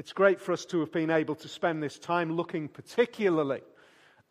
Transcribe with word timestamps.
It's 0.00 0.14
great 0.14 0.40
for 0.40 0.52
us 0.52 0.64
to 0.64 0.80
have 0.80 0.92
been 0.92 1.10
able 1.10 1.34
to 1.34 1.46
spend 1.46 1.82
this 1.82 1.98
time 1.98 2.32
looking 2.32 2.68
particularly 2.68 3.60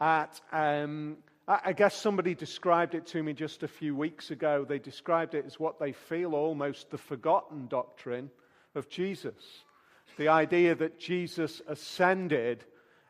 at, 0.01 0.41
um, 0.51 1.17
I 1.47 1.73
guess 1.73 1.93
somebody 1.93 2.33
described 2.33 2.95
it 2.95 3.05
to 3.09 3.21
me 3.21 3.33
just 3.33 3.61
a 3.61 3.67
few 3.67 3.95
weeks 3.95 4.31
ago. 4.31 4.65
They 4.67 4.79
described 4.79 5.35
it 5.35 5.45
as 5.45 5.59
what 5.59 5.79
they 5.79 5.91
feel 5.91 6.33
almost 6.33 6.89
the 6.89 6.97
forgotten 6.97 7.67
doctrine 7.67 8.31
of 8.73 8.89
Jesus. 8.89 9.63
The 10.17 10.29
idea 10.29 10.73
that 10.73 10.97
Jesus 10.99 11.61
ascended 11.67 12.65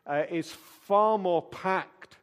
uh, 0.06 0.24
is 0.30 0.52
far 0.82 1.16
more 1.16 1.40
packed 1.40 2.18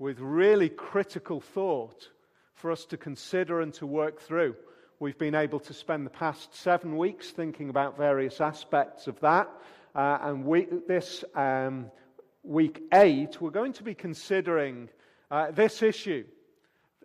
with 0.00 0.18
really 0.18 0.70
critical 0.70 1.40
thought 1.40 2.08
for 2.54 2.72
us 2.72 2.84
to 2.86 2.96
consider 2.96 3.60
and 3.60 3.72
to 3.74 3.86
work 3.86 4.22
through. 4.22 4.56
We've 5.00 5.16
been 5.16 5.36
able 5.36 5.60
to 5.60 5.72
spend 5.72 6.04
the 6.04 6.10
past 6.10 6.56
seven 6.56 6.96
weeks 6.96 7.30
thinking 7.30 7.70
about 7.70 7.96
various 7.96 8.40
aspects 8.40 9.06
of 9.06 9.20
that. 9.20 9.48
Uh, 9.94 10.18
and 10.22 10.44
we, 10.44 10.66
this 10.88 11.22
um, 11.36 11.92
week 12.42 12.82
eight, 12.92 13.40
we're 13.40 13.50
going 13.50 13.74
to 13.74 13.84
be 13.84 13.94
considering 13.94 14.88
uh, 15.30 15.52
this 15.52 15.84
issue. 15.84 16.24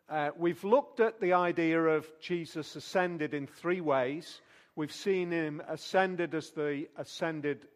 Uh, 0.10 0.32
we've 0.36 0.64
looked 0.64 1.02
at 1.02 1.22
the 1.22 1.34
idea 1.34 1.80
of 1.80 2.08
Jesus 2.20 2.76
ascended 2.76 3.36
in 3.36 3.46
three 3.46 3.80
ways. 3.80 4.42
We've 4.76 4.92
seen 4.92 5.30
him 5.30 5.62
ascended 5.70 6.34
as 6.34 6.50
the 6.50 6.88
ascended 6.98 7.68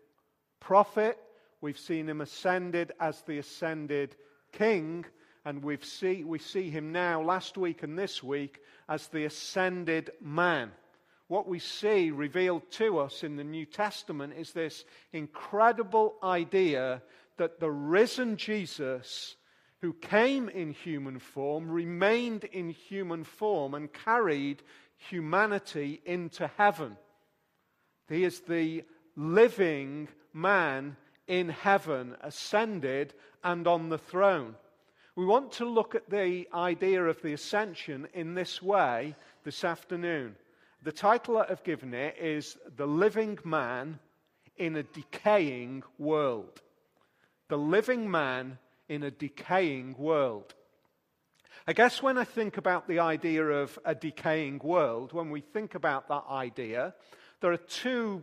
prophet, 0.60 1.20
we've 1.62 1.78
seen 1.78 2.10
him 2.10 2.22
ascended 2.22 2.92
as 3.00 3.22
the 3.22 3.38
ascended 3.38 4.16
king, 4.52 5.06
and 5.46 5.64
we 5.64 5.78
see, 5.78 6.24
we 6.24 6.40
see 6.40 6.72
him 6.72 6.92
now, 6.92 7.22
last 7.22 7.56
week 7.56 7.84
and 7.84 8.00
this 8.00 8.24
week, 8.24 8.58
as 8.90 9.08
the 9.08 9.26
ascended 9.26 10.12
man. 10.22 10.72
What 11.28 11.48
we 11.48 11.60
see 11.60 12.10
revealed 12.12 12.72
to 12.72 13.00
us 13.00 13.24
in 13.24 13.36
the 13.36 13.44
New 13.44 13.66
Testament 13.66 14.34
is 14.38 14.54
this 14.54 14.86
incredible 15.12 16.16
idea 16.24 17.02
that 17.38 17.60
the 17.60 17.70
risen 17.70 18.38
Jesus, 18.38 19.36
who 19.82 19.94
came 19.94 20.48
in 20.48 20.72
human 20.72 21.20
form, 21.20 21.70
remained 21.70 22.46
in 22.46 22.70
human 22.70 23.24
form, 23.24 23.74
and 23.74 23.92
carried 23.92 24.64
humanity 24.98 26.02
into 26.06 26.50
heaven. 26.58 26.98
He 28.08 28.24
is 28.24 28.40
the 28.42 28.86
living 29.16 30.08
man 30.34 30.96
in 31.28 31.50
heaven, 31.50 32.16
ascended 32.22 33.14
and 33.44 33.68
on 33.68 33.90
the 33.90 33.98
throne. 33.98 34.56
We 35.18 35.26
want 35.26 35.54
to 35.54 35.66
look 35.66 35.96
at 35.96 36.12
the 36.12 36.48
idea 36.54 37.04
of 37.04 37.20
the 37.24 37.34
ascension 37.34 38.08
in 38.14 38.36
this 38.36 38.62
way 38.62 39.16
this 39.44 39.64
afternoon. 39.64 40.36
The 40.84 40.92
title 40.92 41.40
I've 41.40 41.64
given 41.64 41.96
it 41.96 42.18
is 42.22 42.56
The 42.76 42.86
Living 42.86 43.40
Man 43.44 43.98
in 44.58 44.76
a 44.76 44.84
Decaying 44.84 45.82
World. 45.98 46.62
The 47.48 47.58
Living 47.58 48.12
Man 48.12 48.60
in 48.90 49.02
a 49.02 49.10
Decaying 49.10 49.96
World. 49.98 50.54
I 51.66 51.74
guess 51.74 52.04
when 52.04 52.20
I 52.20 52.24
think 52.24 52.58
about 52.58 52.88
the 52.88 53.00
idea 53.00 53.44
of 53.44 53.80
a 53.86 53.96
decaying 53.96 54.62
world, 54.64 55.14
when 55.14 55.32
we 55.32 55.42
think 55.42 55.74
about 55.74 56.10
that 56.10 56.26
idea, 56.30 56.94
there 57.42 57.52
are 57.52 57.58
two 57.58 58.22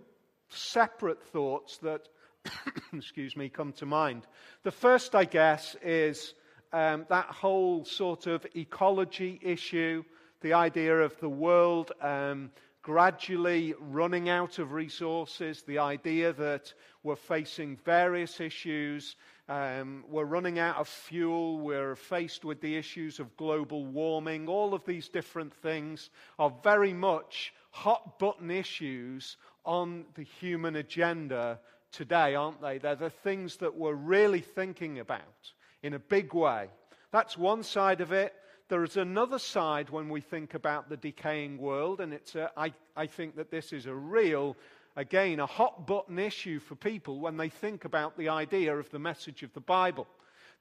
separate 0.49 1.21
thoughts 1.25 1.77
that, 1.79 2.09
excuse 2.93 3.37
me, 3.37 3.49
come 3.49 3.73
to 3.73 3.85
mind. 3.85 4.29
The 4.63 4.71
first, 4.71 5.17
I 5.17 5.25
guess, 5.25 5.75
is 5.83 6.35
um, 6.75 7.07
that 7.09 7.27
whole 7.27 7.85
sort 7.85 8.27
of 8.27 8.45
ecology 8.57 9.39
issue, 9.41 10.03
the 10.41 10.55
idea 10.55 11.03
of 11.03 11.17
the 11.21 11.29
world 11.29 11.93
um, 12.01 12.51
gradually 12.83 13.75
running 13.79 14.29
out 14.29 14.59
of 14.59 14.73
resources, 14.73 15.63
the 15.63 15.79
idea 15.79 16.33
that 16.33 16.75
we're 17.05 17.15
facing 17.15 17.77
various 17.77 18.41
issues, 18.41 19.15
um, 19.49 20.05
we're 20.09 20.25
running 20.25 20.59
out 20.59 20.77
of 20.77 20.89
fuel, 20.89 21.61
we're 21.61 21.95
faced 21.95 22.45
with 22.45 22.61
the 22.61 22.77
issues 22.77 23.21
of 23.21 23.37
global 23.37 23.87
warming, 23.87 24.49
all 24.49 24.75
of 24.75 24.85
these 24.85 25.09
different 25.09 25.55
things 25.55 26.11
are 26.41 26.53
very 26.65 26.93
much 26.93 27.55
hot 27.71 28.19
button 28.19 28.51
issues 28.51 29.37
on 29.65 30.07
the 30.17 30.25
human 30.25 30.75
agenda 30.75 31.61
today, 31.93 32.35
aren't 32.35 32.61
they? 32.61 32.79
They're 32.79 32.97
the 32.97 33.11
things 33.11 33.59
that 33.59 33.77
we're 33.77 33.95
really 33.95 34.41
thinking 34.41 34.99
about 34.99 35.53
in 35.85 35.93
a 35.93 35.99
big 35.99 36.33
way. 36.33 36.69
That's 37.13 37.37
one 37.37 37.63
side 37.63 38.01
of 38.01 38.11
it. 38.11 38.35
There 38.69 38.83
is 38.83 38.97
another 38.97 39.39
side 39.39 39.91
when 39.91 40.09
we 40.09 40.23
think 40.23 40.55
about 40.55 40.89
the 40.89 40.97
decaying 40.97 41.59
world, 41.59 42.01
and 42.01 42.15
it's 42.15 42.35
a, 42.35 42.51
I, 42.57 42.73
I 42.97 43.07
think 43.07 43.37
that 43.37 43.51
this 43.51 43.71
is 43.73 43.85
a 43.85 43.95
real, 43.95 44.57
again, 44.97 45.39
a 45.41 45.47
hot 45.47 45.87
button 45.87 46.19
issue 46.19 46.59
for 46.59 46.75
people 46.75 47.21
when 47.21 47.37
they 47.37 47.51
think 47.51 47.85
about 47.85 48.17
the 48.17 48.31
idea 48.31 48.75
of 48.75 48.91
the 48.91 48.99
message 48.99 49.43
of 49.43 49.53
the 49.53 49.61
Bible. 49.61 50.07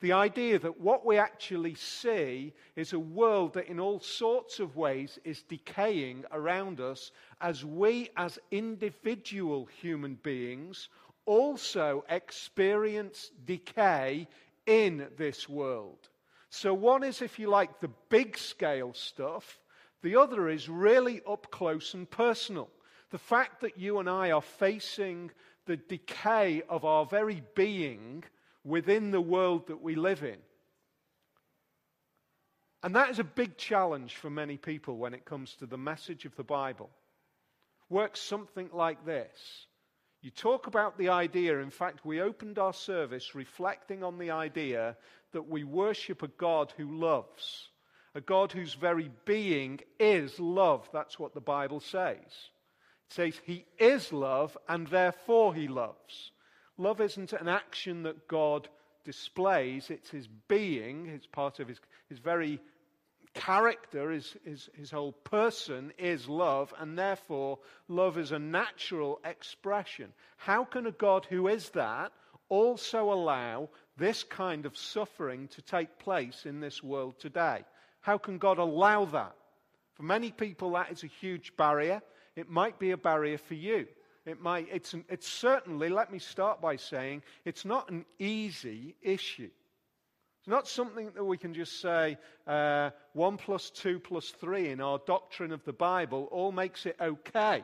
The 0.01 0.11
idea 0.11 0.59
that 0.59 0.81
what 0.81 1.05
we 1.05 1.17
actually 1.17 1.75
see 1.75 2.51
is 2.75 2.91
a 2.91 2.99
world 2.99 3.53
that, 3.53 3.69
in 3.69 3.79
all 3.79 4.01
sorts 4.01 4.59
of 4.59 4.75
ways, 4.75 5.17
is 5.23 5.43
decaying 5.43 6.25
around 6.33 6.81
us 6.81 7.11
as 7.39 7.63
we, 7.63 8.09
as 8.17 8.37
individual 8.51 9.69
human 9.81 10.15
beings, 10.15 10.89
also 11.25 12.03
experience 12.09 13.31
decay 13.45 14.27
in 14.65 15.07
this 15.17 15.47
world. 15.47 16.09
So, 16.49 16.73
one 16.73 17.03
is, 17.03 17.21
if 17.21 17.39
you 17.39 17.49
like, 17.49 17.79
the 17.79 17.91
big 18.09 18.37
scale 18.37 18.93
stuff, 18.93 19.59
the 20.03 20.17
other 20.17 20.49
is 20.49 20.69
really 20.69 21.21
up 21.27 21.49
close 21.49 21.93
and 21.93 22.09
personal. 22.09 22.69
The 23.09 23.17
fact 23.17 23.61
that 23.61 23.77
you 23.77 23.99
and 23.99 24.09
I 24.09 24.31
are 24.31 24.41
facing 24.41 25.31
the 25.65 25.77
decay 25.77 26.61
of 26.69 26.85
our 26.85 27.05
very 27.05 27.41
being 27.55 28.23
within 28.63 29.11
the 29.11 29.21
world 29.21 29.67
that 29.67 29.81
we 29.81 29.95
live 29.95 30.23
in. 30.23 30.37
And 32.83 32.95
that 32.95 33.09
is 33.09 33.19
a 33.19 33.23
big 33.23 33.57
challenge 33.57 34.15
for 34.15 34.29
many 34.29 34.57
people 34.57 34.97
when 34.97 35.13
it 35.13 35.25
comes 35.25 35.55
to 35.55 35.65
the 35.65 35.77
message 35.77 36.25
of 36.25 36.35
the 36.35 36.43
Bible. 36.43 36.89
Works 37.89 38.19
something 38.19 38.69
like 38.73 39.05
this 39.05 39.67
you 40.23 40.31
talk 40.31 40.67
about 40.67 40.97
the 40.97 41.09
idea, 41.09 41.59
in 41.59 41.69
fact, 41.69 42.05
we 42.05 42.21
opened 42.21 42.57
our 42.57 42.73
service 42.73 43.35
reflecting 43.35 44.03
on 44.03 44.17
the 44.17 44.31
idea 44.31 44.95
that 45.33 45.49
we 45.49 45.65
worship 45.65 46.23
a 46.23 46.29
God 46.29 46.73
who 46.77 46.97
loves, 46.97 47.67
a 48.15 48.21
God 48.21 48.51
whose 48.51 48.73
very 48.73 49.11
being 49.25 49.81
is 49.99 50.39
love. 50.39 50.89
That's 50.93 51.19
what 51.19 51.33
the 51.33 51.41
Bible 51.41 51.81
says. 51.81 52.17
It 52.19 53.13
says 53.13 53.41
he 53.43 53.65
is 53.77 54.13
love 54.13 54.57
and 54.69 54.87
therefore 54.87 55.53
he 55.53 55.67
loves. 55.67 56.31
Love 56.77 57.01
isn't 57.01 57.33
an 57.33 57.49
action 57.49 58.03
that 58.03 58.27
God 58.29 58.69
displays, 59.03 59.89
it's 59.89 60.09
his 60.09 60.27
being, 60.47 61.07
it's 61.07 61.27
part 61.27 61.59
of 61.59 61.67
his, 61.67 61.79
his 62.07 62.19
very 62.19 62.61
character, 63.33 64.11
his, 64.11 64.35
his, 64.45 64.69
his 64.75 64.91
whole 64.91 65.11
person 65.11 65.91
is 65.97 66.27
love, 66.27 66.73
and 66.79 66.97
therefore 66.97 67.59
love 67.87 68.17
is 68.17 68.31
a 68.31 68.39
natural 68.39 69.19
expression. 69.25 70.13
How 70.37 70.63
can 70.63 70.85
a 70.85 70.91
God 70.91 71.25
who 71.29 71.47
is 71.47 71.69
that 71.71 72.11
also 72.49 73.11
allow 73.11 73.69
this 73.97 74.23
kind 74.23 74.65
of 74.65 74.77
suffering 74.77 75.47
to 75.49 75.61
take 75.61 75.99
place 75.99 76.45
in 76.45 76.59
this 76.59 76.83
world 76.83 77.19
today? 77.19 77.63
How 78.01 78.17
can 78.17 78.37
God 78.37 78.57
allow 78.57 79.05
that? 79.05 79.35
For 79.95 80.03
many 80.03 80.31
people, 80.31 80.71
that 80.71 80.91
is 80.91 81.03
a 81.03 81.07
huge 81.07 81.55
barrier. 81.55 82.01
It 82.35 82.49
might 82.49 82.79
be 82.79 82.91
a 82.91 82.97
barrier 82.97 83.37
for 83.37 83.53
you. 83.53 83.87
It 84.25 84.41
might, 84.41 84.67
it's, 84.71 84.93
an, 84.93 85.05
it's 85.09 85.27
certainly, 85.27 85.89
let 85.89 86.11
me 86.11 86.19
start 86.19 86.61
by 86.61 86.77
saying, 86.77 87.23
it's 87.45 87.65
not 87.65 87.89
an 87.89 88.05
easy 88.19 88.95
issue. 89.01 89.49
It's 90.43 90.49
not 90.49 90.67
something 90.67 91.09
that 91.15 91.23
we 91.23 91.37
can 91.37 91.53
just 91.53 91.79
say 91.79 92.17
uh, 92.45 92.89
1 93.13 93.37
plus 93.37 93.69
2 93.69 93.97
plus 93.99 94.31
3 94.31 94.71
in 94.71 94.81
our 94.81 94.99
doctrine 95.07 95.53
of 95.53 95.63
the 95.63 95.71
Bible 95.71 96.27
all 96.33 96.51
makes 96.51 96.85
it 96.85 96.97
okay. 96.99 97.63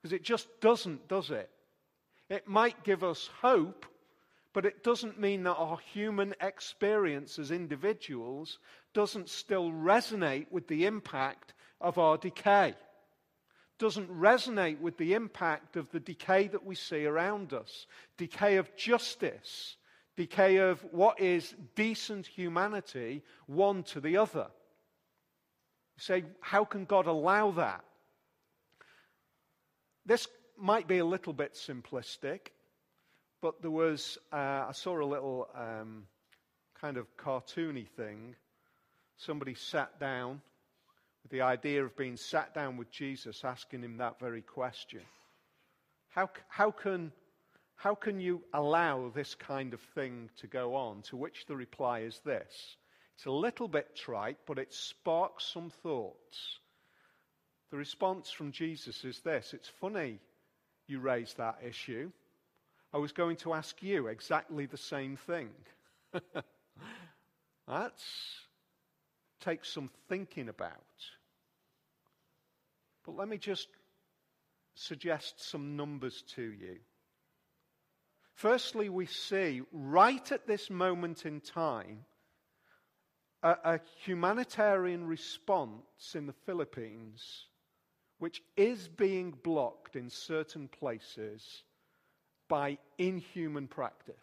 Because 0.00 0.12
it 0.12 0.22
just 0.22 0.46
doesn't, 0.60 1.08
does 1.08 1.32
it? 1.32 1.50
It 2.28 2.46
might 2.46 2.84
give 2.84 3.02
us 3.02 3.28
hope, 3.42 3.86
but 4.52 4.64
it 4.64 4.84
doesn't 4.84 5.18
mean 5.18 5.42
that 5.42 5.56
our 5.56 5.78
human 5.92 6.32
experience 6.40 7.40
as 7.40 7.50
individuals 7.50 8.60
doesn't 8.94 9.28
still 9.28 9.72
resonate 9.72 10.46
with 10.52 10.68
the 10.68 10.86
impact 10.86 11.54
of 11.80 11.98
our 11.98 12.16
decay. 12.16 12.74
Doesn't 13.80 14.16
resonate 14.16 14.78
with 14.78 14.96
the 14.96 15.14
impact 15.14 15.74
of 15.74 15.90
the 15.90 15.98
decay 15.98 16.46
that 16.46 16.64
we 16.64 16.76
see 16.76 17.04
around 17.04 17.52
us. 17.52 17.88
Decay 18.16 18.58
of 18.58 18.76
justice, 18.76 19.76
decay 20.16 20.56
of 20.56 20.80
what 20.92 21.20
is 21.20 21.54
decent 21.74 22.26
humanity 22.26 23.22
one 23.46 23.82
to 23.84 24.00
the 24.00 24.16
other. 24.16 24.46
You 25.96 26.02
say, 26.02 26.24
how 26.40 26.64
can 26.64 26.84
God 26.84 27.06
allow 27.06 27.52
that? 27.52 27.84
This 30.06 30.26
might 30.58 30.88
be 30.88 30.98
a 30.98 31.04
little 31.04 31.32
bit 31.32 31.54
simplistic, 31.54 32.48
but 33.40 33.62
there 33.62 33.70
was, 33.70 34.18
uh, 34.32 34.66
I 34.68 34.72
saw 34.72 35.00
a 35.00 35.04
little 35.04 35.48
um, 35.54 36.04
kind 36.80 36.96
of 36.96 37.06
cartoony 37.16 37.88
thing. 37.88 38.34
Somebody 39.16 39.54
sat 39.54 40.00
down 40.00 40.40
with 41.22 41.32
the 41.32 41.42
idea 41.42 41.84
of 41.84 41.96
being 41.96 42.16
sat 42.16 42.54
down 42.54 42.76
with 42.76 42.90
Jesus, 42.90 43.44
asking 43.44 43.82
him 43.82 43.98
that 43.98 44.18
very 44.18 44.42
question. 44.42 45.00
How, 46.08 46.30
how 46.48 46.70
can 46.70 47.12
how 47.80 47.94
can 47.94 48.20
you 48.20 48.42
allow 48.52 49.08
this 49.08 49.34
kind 49.34 49.72
of 49.72 49.80
thing 49.94 50.28
to 50.36 50.46
go 50.46 50.74
on? 50.74 51.00
To 51.04 51.16
which 51.16 51.46
the 51.46 51.56
reply 51.56 52.00
is 52.00 52.20
this 52.26 52.76
it's 53.16 53.24
a 53.24 53.30
little 53.30 53.68
bit 53.68 53.96
trite, 53.96 54.36
but 54.46 54.58
it 54.58 54.72
sparks 54.72 55.44
some 55.46 55.70
thoughts. 55.82 56.58
The 57.70 57.78
response 57.78 58.30
from 58.30 58.52
Jesus 58.52 59.02
is 59.04 59.20
this 59.20 59.54
It's 59.54 59.68
funny 59.80 60.18
you 60.88 61.00
raised 61.00 61.38
that 61.38 61.58
issue. 61.66 62.12
I 62.92 62.98
was 62.98 63.12
going 63.12 63.36
to 63.38 63.54
ask 63.54 63.82
you 63.82 64.08
exactly 64.08 64.66
the 64.66 64.76
same 64.76 65.16
thing. 65.16 65.48
That 67.68 67.94
takes 69.38 69.68
some 69.68 69.90
thinking 70.08 70.48
about. 70.48 70.74
But 73.06 73.16
let 73.16 73.28
me 73.28 73.38
just 73.38 73.68
suggest 74.74 75.40
some 75.40 75.76
numbers 75.76 76.24
to 76.34 76.42
you. 76.42 76.78
Firstly, 78.40 78.88
we 78.88 79.04
see 79.04 79.60
right 79.70 80.32
at 80.32 80.46
this 80.46 80.70
moment 80.70 81.26
in 81.26 81.42
time 81.42 82.06
a, 83.42 83.50
a, 83.64 83.80
humanitarian 84.02 85.06
response 85.06 86.14
in 86.14 86.26
the 86.26 86.32
Philippines 86.46 87.48
which 88.18 88.42
is 88.56 88.88
being 88.88 89.32
blocked 89.42 89.94
in 89.94 90.08
certain 90.08 90.68
places 90.68 91.64
by 92.48 92.78
inhuman 92.96 93.68
practice. 93.68 94.16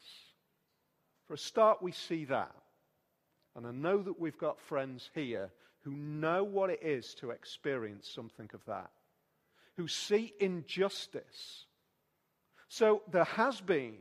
For 1.28 1.36
a 1.36 1.38
start, 1.38 1.84
we 1.84 1.92
see 1.92 2.26
that. 2.26 2.56
And 3.56 3.68
I 3.68 3.72
know 3.72 4.02
that 4.02 4.20
we've 4.20 4.40
got 4.40 4.60
friends 4.60 5.12
here 5.14 5.52
who 5.84 5.92
know 5.92 6.44
what 6.44 6.72
it 6.72 6.82
is 6.82 7.14
to 7.20 7.30
experience 7.30 8.10
something 8.10 8.50
of 8.56 8.66
that, 8.66 8.90
who 9.76 9.88
see 9.88 10.34
injustice. 10.40 11.67
So 12.68 13.02
there 13.12 13.24
has 13.24 13.62
been 13.62 13.98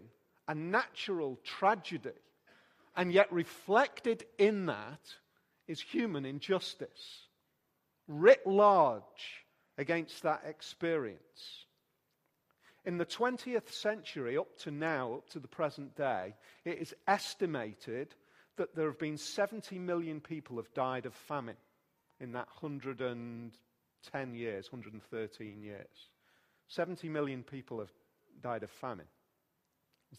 a 0.48 0.54
natural 0.54 1.38
tragedy, 1.44 2.10
and 2.96 3.12
yet 3.12 3.32
reflected 3.32 4.24
in 4.38 4.66
that 4.66 5.00
is 5.66 5.80
human 5.80 6.24
injustice, 6.24 7.26
writ 8.08 8.46
large 8.46 9.44
against 9.78 10.22
that 10.22 10.42
experience. 10.46 11.66
In 12.84 12.98
the 12.98 13.06
20th 13.06 13.68
century, 13.72 14.38
up 14.38 14.56
to 14.58 14.70
now, 14.70 15.14
up 15.14 15.28
to 15.30 15.40
the 15.40 15.48
present 15.48 15.96
day, 15.96 16.34
it 16.64 16.78
is 16.78 16.94
estimated 17.08 18.14
that 18.56 18.74
there 18.74 18.86
have 18.86 18.98
been 18.98 19.18
70 19.18 19.78
million 19.78 20.20
people 20.20 20.54
who 20.54 20.62
have 20.62 20.72
died 20.72 21.04
of 21.04 21.14
famine 21.14 21.56
in 22.20 22.32
that 22.32 22.46
110 22.60 24.34
years, 24.34 24.72
113 24.72 25.62
years. 25.62 25.86
70 26.68 27.08
million 27.08 27.42
people 27.42 27.80
have 27.80 27.92
died 28.42 28.62
of 28.62 28.70
famine. 28.70 29.06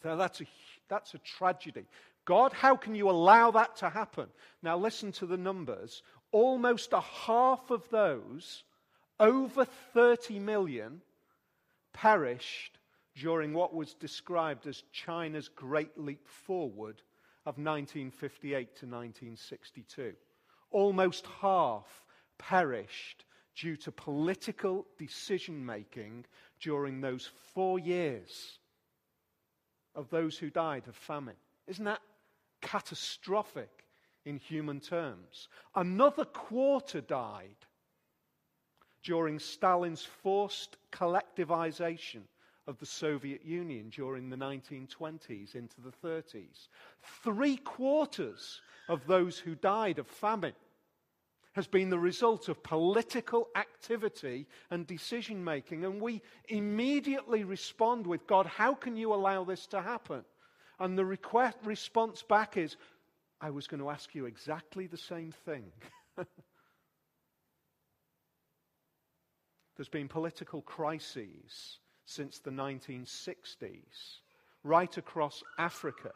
So 0.02 0.16
that's 0.16 0.40
a, 0.40 0.44
that's 0.88 1.14
a 1.14 1.18
tragedy. 1.18 1.86
God, 2.24 2.52
how 2.52 2.76
can 2.76 2.94
you 2.94 3.08
allow 3.10 3.50
that 3.52 3.76
to 3.76 3.88
happen? 3.88 4.26
Now, 4.62 4.76
listen 4.76 5.12
to 5.12 5.26
the 5.26 5.36
numbers. 5.36 6.02
Almost 6.30 6.92
a 6.92 7.00
half 7.00 7.70
of 7.70 7.88
those, 7.90 8.64
over 9.18 9.64
30 9.94 10.38
million, 10.38 11.00
perished 11.94 12.78
during 13.16 13.54
what 13.54 13.74
was 13.74 13.94
described 13.94 14.66
as 14.66 14.84
China's 14.92 15.48
Great 15.48 15.98
Leap 15.98 16.28
Forward 16.28 17.02
of 17.46 17.56
1958 17.56 18.52
to 18.52 18.86
1962. 18.86 20.12
Almost 20.70 21.26
half 21.40 21.86
perished 22.38 23.24
due 23.56 23.76
to 23.76 23.90
political 23.90 24.86
decision 24.98 25.64
making 25.64 26.26
during 26.60 27.00
those 27.00 27.30
four 27.54 27.78
years 27.78 28.58
of 29.94 30.10
those 30.10 30.38
who 30.38 30.50
died 30.50 30.86
of 30.86 30.96
famine. 30.96 31.36
Isn't 31.66 31.84
that 31.84 32.02
catastrophic 32.60 33.84
in 34.24 34.36
human 34.36 34.80
terms? 34.80 35.48
Another 35.74 36.24
quarter 36.24 37.00
died 37.00 37.56
during 39.02 39.38
Stalin's 39.38 40.04
forced 40.04 40.76
collectivization 40.92 42.22
of 42.66 42.78
the 42.78 42.86
Soviet 42.86 43.44
Union 43.44 43.88
during 43.88 44.28
the 44.28 44.36
1920s 44.36 45.54
into 45.54 45.80
the 45.80 45.92
30s. 46.06 46.68
Three 47.24 47.56
quarters 47.56 48.60
of 48.88 49.06
those 49.06 49.38
who 49.38 49.54
died 49.54 49.98
of 49.98 50.06
famine 50.06 50.52
has 51.58 51.66
been 51.66 51.90
the 51.90 51.98
result 51.98 52.48
of 52.48 52.62
political 52.62 53.48
activity 53.56 54.46
and 54.70 54.86
decision 54.86 55.42
making. 55.42 55.84
And 55.84 56.00
we 56.00 56.22
immediately 56.48 57.42
respond 57.42 58.06
with, 58.06 58.28
God, 58.28 58.46
how 58.46 58.74
can 58.74 58.96
you 58.96 59.12
allow 59.12 59.42
this 59.42 59.66
to 59.68 59.82
happen? 59.82 60.22
And 60.78 60.96
the 60.96 61.04
request, 61.04 61.56
response 61.64 62.22
back 62.22 62.56
is, 62.56 62.76
I 63.40 63.50
was 63.50 63.66
going 63.66 63.80
to 63.80 63.90
ask 63.90 64.14
you 64.14 64.26
exactly 64.26 64.86
the 64.86 64.96
same 64.96 65.32
thing. 65.32 65.64
There's 69.76 69.88
been 69.88 70.06
political 70.06 70.62
crises 70.62 71.80
since 72.04 72.38
the 72.38 72.52
1960s, 72.52 74.20
right 74.62 74.96
across 74.96 75.42
Africa, 75.58 76.12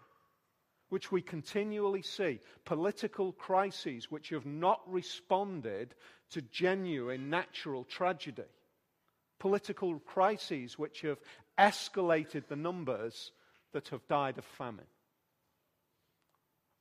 which 0.92 1.10
we 1.10 1.22
continually 1.22 2.02
see. 2.02 2.38
Political 2.66 3.32
crises 3.32 4.10
which 4.10 4.28
have 4.28 4.44
not 4.44 4.82
responded 4.86 5.94
to 6.28 6.42
genuine 6.42 7.30
natural 7.30 7.84
tragedy. 7.84 8.42
Political 9.38 10.00
crises 10.00 10.78
which 10.78 11.00
have 11.00 11.18
escalated 11.58 12.46
the 12.46 12.56
numbers 12.56 13.32
that 13.72 13.88
have 13.88 14.06
died 14.06 14.36
of 14.36 14.44
famine. 14.44 14.84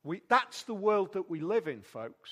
We, 0.04 0.20
that's 0.28 0.64
the 0.64 0.74
world 0.74 1.14
that 1.14 1.30
we 1.30 1.40
live 1.40 1.66
in, 1.66 1.80
folks. 1.80 2.30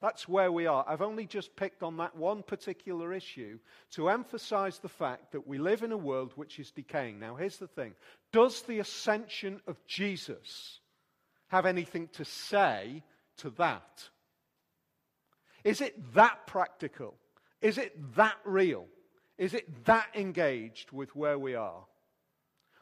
That's 0.00 0.28
where 0.28 0.52
we 0.52 0.66
are. 0.66 0.84
I've 0.86 1.02
only 1.02 1.26
just 1.26 1.56
picked 1.56 1.82
on 1.82 1.96
that 1.96 2.14
one 2.14 2.44
particular 2.44 3.12
issue 3.12 3.58
to 3.94 4.10
emphasize 4.10 4.78
the 4.78 4.88
fact 4.88 5.32
that 5.32 5.48
we 5.48 5.58
live 5.58 5.82
in 5.82 5.90
a 5.90 5.96
world 5.96 6.34
which 6.36 6.60
is 6.60 6.70
decaying. 6.70 7.18
Now, 7.18 7.34
here's 7.34 7.56
the 7.56 7.66
thing 7.66 7.94
Does 8.30 8.62
the 8.62 8.78
ascension 8.78 9.60
of 9.66 9.84
Jesus 9.86 10.78
have 11.54 11.66
anything 11.66 12.08
to 12.08 12.24
say 12.24 13.04
to 13.36 13.48
that? 13.50 14.08
Is 15.62 15.80
it 15.80 16.12
that 16.14 16.48
practical? 16.48 17.14
Is 17.62 17.78
it 17.78 18.16
that 18.16 18.34
real? 18.44 18.86
Is 19.38 19.54
it 19.54 19.84
that 19.84 20.08
engaged 20.16 20.90
with 20.90 21.14
where 21.14 21.38
we 21.38 21.54
are? 21.54 21.84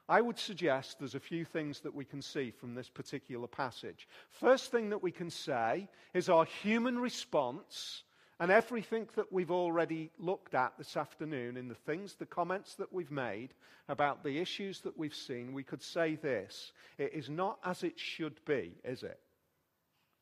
I 0.09 0.23
would 0.23 0.39
suggest 0.39 0.99
there's 0.99 1.15
a 1.15 1.21
few 1.21 1.45
things 1.45 1.81
that 1.81 1.95
we 1.95 2.07
can 2.07 2.23
see 2.23 2.50
from 2.50 2.75
this 2.75 2.88
particular 2.88 3.47
passage. 3.47 4.09
First 4.31 4.71
thing 4.71 4.88
that 4.88 5.02
we 5.02 5.12
can 5.12 5.29
say 5.29 5.91
is 6.14 6.31
our 6.31 6.47
human 6.47 6.99
response 6.99 8.05
and 8.42 8.50
everything 8.50 9.08
that 9.14 9.32
we've 9.32 9.52
already 9.52 10.11
looked 10.18 10.52
at 10.52 10.72
this 10.76 10.96
afternoon 10.96 11.56
in 11.56 11.68
the 11.68 11.76
things, 11.76 12.16
the 12.16 12.26
comments 12.26 12.75
that 12.75 12.92
we've 12.92 13.12
made 13.12 13.54
about 13.88 14.25
the 14.25 14.37
issues 14.40 14.80
that 14.80 14.99
we've 14.99 15.14
seen, 15.14 15.52
we 15.52 15.62
could 15.62 15.80
say 15.80 16.16
this 16.16 16.72
it 16.99 17.14
is 17.14 17.30
not 17.30 17.61
as 17.64 17.84
it 17.84 18.00
should 18.00 18.44
be, 18.44 18.72
is 18.82 19.04
it? 19.04 19.20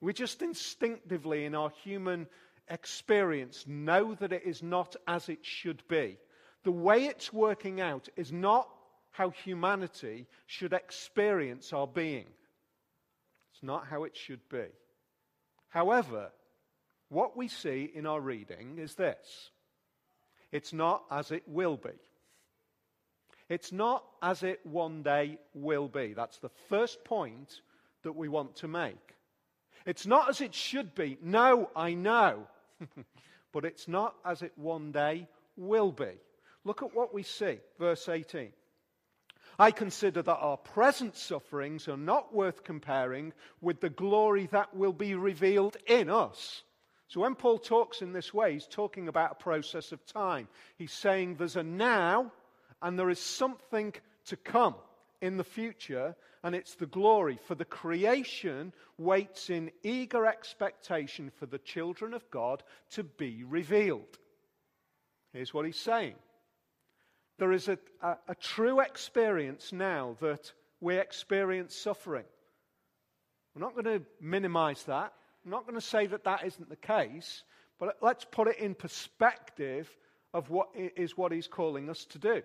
We 0.03 0.13
just 0.13 0.43
instinctively, 0.43 1.47
in 1.47 1.55
our 1.55 1.71
human 1.83 2.27
experience, 2.69 3.65
know 3.67 4.15
that 4.17 4.35
it 4.35 4.43
is 4.45 4.63
not 4.63 4.97
as 5.09 5.31
it 5.31 5.39
should 5.41 5.83
be. 5.89 6.19
The 6.65 6.73
way 6.73 7.07
it's 7.07 7.33
working 7.33 7.81
out 7.81 8.11
is 8.17 8.31
not 8.31 8.69
how 9.13 9.31
humanity 9.31 10.27
should 10.47 10.75
experience 10.75 11.73
our 11.73 11.87
being. 11.87 12.27
It's 13.55 13.63
not 13.63 13.87
how 13.87 14.05
it 14.05 14.15
should 14.15 14.47
be. 14.51 14.67
However, 15.71 16.33
what 17.11 17.37
we 17.37 17.49
see 17.49 17.91
in 17.95 18.07
our 18.07 18.21
reading 18.21 18.79
is 18.79 18.95
this 18.95 19.51
it's 20.51 20.73
not 20.73 21.05
as 21.11 21.31
it 21.31 21.43
will 21.47 21.77
be. 21.77 21.91
It's 23.49 23.73
not 23.73 24.05
as 24.23 24.45
it 24.45 24.61
one 24.65 25.03
day 25.03 25.39
will 25.55 25.89
be. 25.89 26.15
That's 26.15 26.39
the 26.39 26.51
first 26.69 27.05
point 27.05 27.61
that 28.05 28.15
we 28.15 28.29
want 28.29 28.57
to 28.57 28.69
make. 28.69 29.17
It's 29.87 30.07
not 30.07 30.29
as 30.29 30.41
it 30.41 30.55
should 30.55 30.95
be. 30.95 31.19
No, 31.21 31.69
I 31.75 31.95
know. 31.95 32.47
but 33.53 33.65
it's 33.65 33.89
not 33.89 34.15
as 34.25 34.43
it 34.43 34.53
one 34.57 34.93
day 34.93 35.27
will 35.57 35.91
be. 35.91 36.13
Look 36.65 36.83
at 36.83 36.95
what 36.95 37.13
we 37.13 37.25
see. 37.25 37.59
Verse 37.79 38.09
18. 38.09 38.53
I 39.59 39.73
consider 39.73 40.23
that 40.23 40.37
our 40.37 40.57
present 40.57 41.17
sufferings 41.17 41.89
are 41.89 41.97
not 41.97 42.33
worth 42.33 42.63
comparing 42.63 43.33
with 43.61 43.81
the 43.81 43.91
glory 43.91 44.47
that 44.53 44.77
will 44.77 44.93
be 44.93 45.15
revealed 45.15 45.77
in 45.87 46.09
us. 46.09 46.63
So 47.11 47.21
when 47.21 47.35
Paul 47.35 47.59
talks 47.59 48.03
in 48.03 48.13
this 48.13 48.33
way, 48.33 48.53
he's 48.53 48.69
talking 48.69 49.09
about 49.09 49.33
a 49.33 49.43
process 49.43 49.91
of 49.91 50.07
time. 50.07 50.47
He's 50.79 50.93
saying 50.93 51.35
there's 51.35 51.57
a 51.57 51.63
now 51.65 52.31
and 52.81 52.97
there 52.97 53.11
is 53.11 53.19
something 53.19 53.93
to 54.27 54.37
come 54.37 54.77
in 55.21 55.37
the 55.37 55.43
future, 55.43 56.15
and 56.45 56.55
it's 56.55 56.77
the 56.77 56.87
glory. 56.87 57.37
For 57.49 57.57
the 57.57 57.65
creation 57.65 58.73
waits 58.97 59.51
in 59.51 59.73
eager 59.83 60.25
expectation 60.25 61.33
for 61.37 61.47
the 61.47 61.59
children 61.59 62.15
of 62.15 62.31
God 62.31 62.63
to 62.93 63.03
be 63.03 63.43
revealed. 63.43 64.19
Here's 65.33 65.53
what 65.53 65.67
he's 65.67 65.77
saying 65.77 66.15
There 67.39 67.51
is 67.51 67.67
a, 67.67 67.79
a, 68.01 68.19
a 68.29 68.35
true 68.37 68.79
experience 68.79 69.73
now 69.73 70.17
that 70.21 70.53
we 70.81 70.97
experience 70.97 71.75
suffering. 71.75 72.25
We're 73.57 73.63
not 73.63 73.75
going 73.75 73.99
to 73.99 74.07
minimize 74.21 74.85
that. 74.85 75.13
I'm 75.45 75.51
not 75.51 75.67
going 75.67 75.75
to 75.75 75.81
say 75.81 76.07
that 76.07 76.25
that 76.25 76.45
isn't 76.45 76.69
the 76.69 76.77
case, 76.77 77.45
but 77.79 77.97
let's 78.03 78.25
put 78.25 78.49
it 78.49 78.59
in 78.59 78.75
perspective 78.75 79.89
of 80.35 80.51
what 80.51 80.69
is 80.75 81.17
what 81.17 81.33
he's 81.33 81.49
calling 81.49 81.89
us 81.89 82.05
to 82.07 82.19
do. 82.19 82.43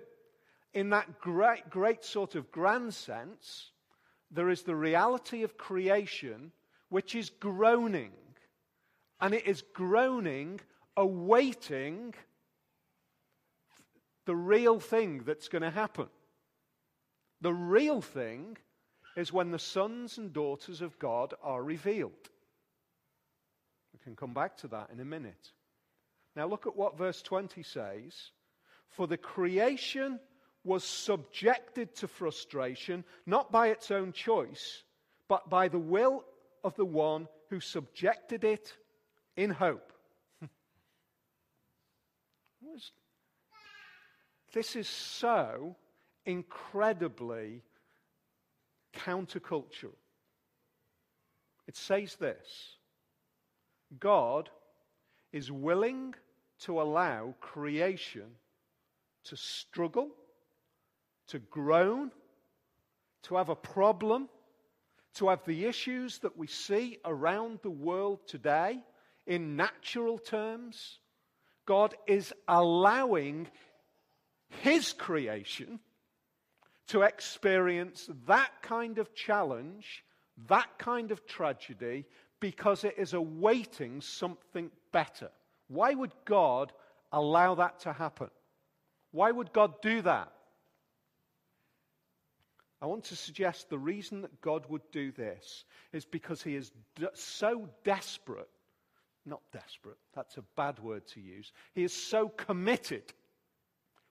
In 0.73 0.89
that 0.89 1.19
great, 1.19 1.69
great 1.69 2.03
sort 2.03 2.35
of 2.35 2.51
grand 2.51 2.93
sense, 2.93 3.71
there 4.31 4.49
is 4.49 4.63
the 4.63 4.75
reality 4.75 5.43
of 5.43 5.57
creation 5.57 6.51
which 6.89 7.15
is 7.15 7.29
groaning. 7.29 8.11
And 9.19 9.33
it 9.33 9.47
is 9.47 9.63
groaning, 9.73 10.59
awaiting 10.97 12.13
the 14.25 14.35
real 14.35 14.79
thing 14.79 15.23
that's 15.25 15.47
going 15.47 15.61
to 15.61 15.69
happen. 15.69 16.07
The 17.41 17.53
real 17.53 18.01
thing 18.01 18.57
is 19.15 19.31
when 19.31 19.51
the 19.51 19.59
sons 19.59 20.17
and 20.17 20.33
daughters 20.33 20.81
of 20.81 20.97
God 20.99 21.33
are 21.43 21.63
revealed. 21.63 22.29
Can 24.05 24.15
come 24.15 24.33
back 24.33 24.55
to 24.57 24.67
that 24.67 24.91
in 24.93 24.99
a 24.99 25.05
minute. 25.05 25.51
Now, 26.35 26.45
look 26.45 26.67
at 26.67 26.75
what 26.75 26.95
verse 26.95 27.23
20 27.23 27.63
says. 27.63 28.13
For 28.91 29.07
the 29.07 29.17
creation 29.17 30.19
was 30.63 30.83
subjected 30.83 31.95
to 31.95 32.07
frustration, 32.07 33.03
not 33.25 33.51
by 33.51 33.69
its 33.69 33.89
own 33.89 34.13
choice, 34.13 34.83
but 35.27 35.49
by 35.49 35.69
the 35.69 35.79
will 35.79 36.23
of 36.63 36.75
the 36.75 36.85
one 36.85 37.27
who 37.49 37.59
subjected 37.59 38.43
it 38.43 38.73
in 39.35 39.49
hope. 39.49 39.91
this 44.53 44.75
is 44.75 44.87
so 44.87 45.75
incredibly 46.27 47.63
countercultural. 48.93 49.95
It 51.67 51.75
says 51.75 52.17
this 52.17 52.74
God 53.99 54.49
is 55.31 55.51
willing 55.51 56.13
to 56.61 56.81
allow 56.81 57.35
creation 57.41 58.27
to 59.25 59.35
struggle, 59.35 60.09
to 61.27 61.39
groan, 61.39 62.11
to 63.23 63.35
have 63.35 63.49
a 63.49 63.55
problem, 63.55 64.29
to 65.15 65.29
have 65.29 65.43
the 65.45 65.65
issues 65.65 66.19
that 66.19 66.37
we 66.37 66.47
see 66.47 66.99
around 67.05 67.59
the 67.63 67.69
world 67.69 68.19
today 68.27 68.79
in 69.25 69.55
natural 69.55 70.17
terms. 70.17 70.99
God 71.65 71.95
is 72.05 72.33
allowing 72.47 73.47
His 74.61 74.93
creation 74.93 75.79
to 76.87 77.01
experience 77.01 78.09
that 78.27 78.51
kind 78.61 78.99
of 78.99 79.15
challenge, 79.15 80.03
that 80.47 80.77
kind 80.77 81.11
of 81.11 81.25
tragedy, 81.25 82.05
because 82.39 82.83
it 82.83 82.95
is 82.97 83.13
awaiting 83.13 84.01
something 84.01 84.71
better. 84.91 85.29
Why 85.67 85.93
would 85.93 86.13
God 86.25 86.71
allow 87.11 87.55
that 87.55 87.79
to 87.81 87.93
happen? 87.93 88.29
Why 89.11 89.31
would 89.31 89.53
God 89.53 89.81
do 89.81 90.01
that? 90.01 90.31
I 92.81 92.87
want 92.87 93.05
to 93.05 93.15
suggest 93.15 93.69
the 93.69 93.79
reason 93.79 94.21
that 94.21 94.41
God 94.41 94.65
would 94.69 94.83
do 94.91 95.11
this 95.11 95.63
is 95.93 96.05
because 96.05 96.43
he 96.43 96.55
is 96.55 96.71
d- 96.95 97.07
so 97.13 97.69
desperate, 97.83 98.49
not 99.25 99.41
desperate, 99.51 99.97
that's 100.13 100.37
a 100.37 100.43
bad 100.55 100.79
word 100.79 101.07
to 101.07 101.21
use. 101.21 101.51
He 101.73 101.83
is 101.83 101.93
so 101.93 102.27
committed. 102.27 103.13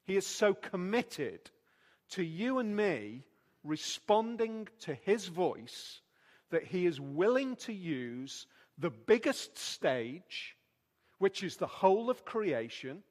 He 0.04 0.16
is 0.16 0.26
so 0.26 0.54
committed 0.54 1.50
to 2.10 2.24
you 2.24 2.58
and 2.58 2.74
me 2.74 3.24
responding 3.62 4.68
to 4.80 4.94
his 4.94 5.26
voice 5.26 6.00
that 6.54 6.64
he 6.64 6.86
is 6.86 7.00
willing 7.00 7.56
to 7.56 7.72
use 7.72 8.46
the 8.78 8.90
biggest 8.90 9.58
stage, 9.58 10.56
which 11.18 11.42
is 11.42 11.56
the 11.56 11.66
whole 11.66 12.10
of 12.10 12.24
creation, 12.24 13.02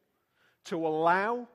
to 0.65 0.87
allow 0.87 1.47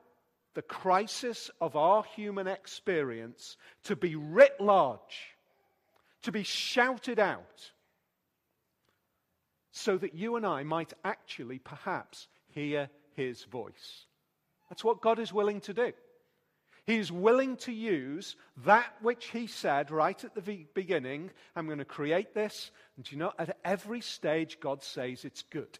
the 0.52 0.62
crisis 0.62 1.50
of 1.60 1.76
our 1.76 2.04
human 2.04 2.46
experience 2.46 3.56
to 3.84 3.96
be 3.96 4.16
writ 4.16 4.60
large, 4.60 5.34
to 6.22 6.30
be 6.30 6.42
shouted 6.42 7.18
out, 7.18 7.70
so 9.72 9.96
that 9.96 10.14
you 10.14 10.36
and 10.36 10.44
I 10.44 10.64
might 10.64 10.92
actually 11.04 11.58
perhaps 11.58 12.28
hear 12.48 12.90
his 13.14 13.44
voice. 13.44 14.04
That's 14.68 14.84
what 14.84 15.00
God 15.00 15.18
is 15.18 15.32
willing 15.32 15.60
to 15.62 15.72
do. 15.72 15.92
He's 16.88 17.12
willing 17.12 17.58
to 17.58 17.70
use 17.70 18.34
that 18.64 18.94
which 19.02 19.26
he 19.26 19.46
said 19.46 19.90
right 19.90 20.24
at 20.24 20.34
the 20.34 20.64
beginning 20.72 21.30
I'm 21.54 21.66
going 21.66 21.80
to 21.80 21.84
create 21.84 22.32
this. 22.32 22.70
And 22.96 23.12
you 23.12 23.18
know, 23.18 23.30
at 23.38 23.58
every 23.62 24.00
stage, 24.00 24.58
God 24.58 24.82
says 24.82 25.26
it's 25.26 25.42
good. 25.42 25.78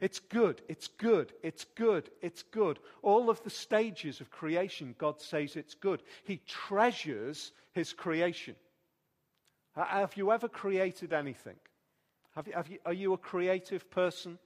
It's 0.00 0.20
good, 0.20 0.62
it's 0.66 0.88
good, 0.88 1.34
it's 1.42 1.66
good, 1.76 2.08
it's 2.22 2.42
good. 2.42 2.78
All 3.02 3.28
of 3.28 3.44
the 3.44 3.50
stages 3.50 4.22
of 4.22 4.30
creation, 4.30 4.94
God 4.96 5.20
says 5.20 5.56
it's 5.56 5.74
good. 5.74 6.02
He 6.24 6.40
treasures 6.48 7.52
his 7.72 7.92
creation. 7.92 8.56
Have 9.76 10.16
you 10.16 10.32
ever 10.32 10.48
created 10.48 11.12
anything? 11.12 11.56
Have 12.34 12.46
you, 12.46 12.54
have 12.54 12.68
you, 12.68 12.78
are 12.86 12.94
you 12.94 13.12
a 13.12 13.18
creative 13.18 13.90
person? 13.90 14.38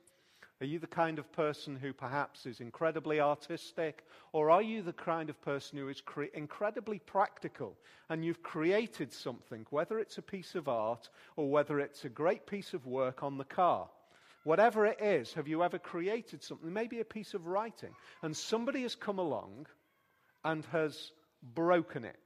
Are 0.60 0.66
you 0.66 0.80
the 0.80 0.88
kind 0.88 1.20
of 1.20 1.30
person 1.32 1.76
who 1.76 1.92
perhaps 1.92 2.44
is 2.44 2.60
incredibly 2.60 3.20
artistic? 3.20 4.04
Or 4.32 4.50
are 4.50 4.62
you 4.62 4.82
the 4.82 4.92
kind 4.92 5.30
of 5.30 5.40
person 5.40 5.78
who 5.78 5.88
is 5.88 6.00
cre- 6.00 6.34
incredibly 6.34 6.98
practical 6.98 7.76
and 8.08 8.24
you've 8.24 8.42
created 8.42 9.12
something, 9.12 9.66
whether 9.70 10.00
it's 10.00 10.18
a 10.18 10.22
piece 10.22 10.56
of 10.56 10.68
art 10.68 11.10
or 11.36 11.48
whether 11.48 11.78
it's 11.78 12.04
a 12.04 12.08
great 12.08 12.46
piece 12.46 12.74
of 12.74 12.86
work 12.86 13.22
on 13.22 13.38
the 13.38 13.44
car? 13.44 13.88
Whatever 14.42 14.86
it 14.86 15.00
is, 15.00 15.32
have 15.34 15.46
you 15.46 15.62
ever 15.62 15.78
created 15.78 16.42
something? 16.42 16.72
Maybe 16.72 16.98
a 17.00 17.04
piece 17.04 17.34
of 17.34 17.46
writing. 17.46 17.94
And 18.22 18.36
somebody 18.36 18.82
has 18.82 18.96
come 18.96 19.20
along 19.20 19.66
and 20.44 20.64
has 20.66 21.12
broken 21.54 22.04
it. 22.04 22.18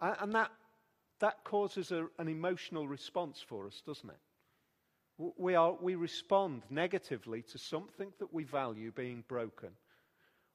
And 0.00 0.34
that, 0.34 0.50
that 1.20 1.44
causes 1.44 1.92
a, 1.92 2.06
an 2.18 2.26
emotional 2.28 2.88
response 2.88 3.44
for 3.46 3.66
us, 3.66 3.80
doesn't 3.86 4.10
it? 4.10 4.18
We, 5.36 5.54
are, 5.54 5.76
we 5.80 5.96
respond 5.96 6.62
negatively 6.70 7.42
to 7.42 7.58
something 7.58 8.10
that 8.18 8.32
we 8.32 8.44
value 8.44 8.90
being 8.90 9.22
broken. 9.28 9.68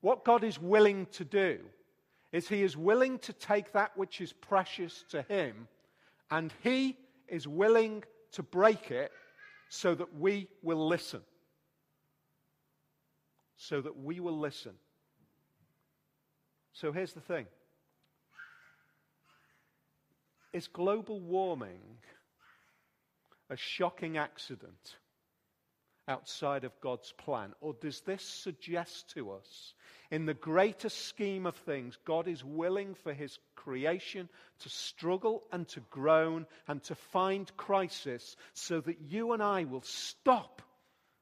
What 0.01 0.25
God 0.25 0.43
is 0.43 0.59
willing 0.59 1.05
to 1.13 1.23
do 1.23 1.59
is 2.31 2.47
He 2.47 2.63
is 2.63 2.75
willing 2.75 3.19
to 3.19 3.33
take 3.33 3.71
that 3.73 3.95
which 3.95 4.21
is 4.21 4.33
precious 4.33 5.05
to 5.09 5.21
Him 5.23 5.67
and 6.31 6.51
He 6.63 6.97
is 7.27 7.47
willing 7.47 8.03
to 8.31 8.41
break 8.41 8.89
it 8.89 9.11
so 9.69 9.93
that 9.93 10.17
we 10.17 10.47
will 10.63 10.87
listen. 10.87 11.21
So 13.57 13.81
that 13.81 13.97
we 13.97 14.19
will 14.19 14.39
listen. 14.39 14.73
So 16.73 16.91
here's 16.91 17.13
the 17.13 17.21
thing 17.21 17.45
Is 20.53 20.67
global 20.67 21.19
warming 21.19 21.81
a 23.49 23.57
shocking 23.57 24.17
accident 24.17 24.95
outside 26.07 26.63
of 26.63 26.79
God's 26.81 27.11
plan? 27.13 27.53
Or 27.61 27.73
does 27.73 28.01
this 28.01 28.23
suggest 28.23 29.11
to 29.15 29.31
us, 29.31 29.73
in 30.11 30.25
the 30.25 30.33
greater 30.33 30.89
scheme 30.89 31.45
of 31.45 31.55
things, 31.55 31.97
God 32.05 32.27
is 32.27 32.43
willing 32.43 32.95
for 32.95 33.13
his 33.13 33.37
creation 33.55 34.29
to 34.59 34.69
struggle 34.69 35.43
and 35.51 35.67
to 35.69 35.81
groan 35.89 36.45
and 36.67 36.81
to 36.83 36.95
find 36.95 37.55
crisis 37.57 38.35
so 38.53 38.81
that 38.81 39.01
you 39.01 39.33
and 39.33 39.41
I 39.41 39.63
will 39.63 39.81
stop 39.81 40.61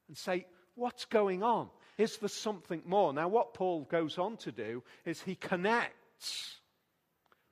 and 0.07 0.17
say, 0.17 0.45
What's 0.75 1.05
going 1.05 1.43
on? 1.43 1.69
Is 1.97 2.17
there 2.17 2.29
something 2.29 2.81
more? 2.85 3.13
Now, 3.13 3.27
what 3.27 3.53
Paul 3.53 3.83
goes 3.83 4.17
on 4.17 4.37
to 4.37 4.51
do 4.51 4.81
is 5.05 5.21
he 5.21 5.35
connects 5.35 6.59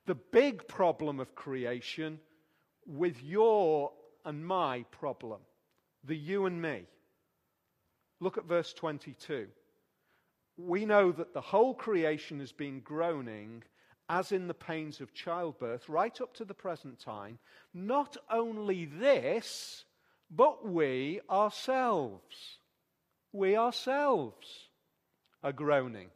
the 0.06 0.16
big 0.16 0.66
problem 0.66 1.20
of 1.20 1.36
creation 1.36 2.18
with 2.84 3.22
your 3.22 3.92
and 4.24 4.46
my 4.46 4.84
problem, 4.90 5.40
the 6.04 6.16
you 6.16 6.46
and 6.46 6.60
me. 6.60 6.82
Look 8.20 8.38
at 8.38 8.44
verse 8.44 8.72
22. 8.72 9.48
We 10.56 10.84
know 10.84 11.12
that 11.12 11.34
the 11.34 11.40
whole 11.40 11.74
creation 11.74 12.40
has 12.40 12.52
been 12.52 12.80
groaning 12.80 13.64
as 14.08 14.32
in 14.32 14.46
the 14.46 14.54
pains 14.54 15.00
of 15.00 15.14
childbirth 15.14 15.88
right 15.88 16.20
up 16.20 16.34
to 16.34 16.44
the 16.44 16.54
present 16.54 16.98
time. 16.98 17.38
Not 17.72 18.16
only 18.30 18.84
this, 18.84 19.84
but 20.30 20.68
we 20.68 21.20
ourselves. 21.30 22.58
We 23.32 23.56
ourselves 23.56 24.46
are 25.42 25.52
groaning. 25.52 26.08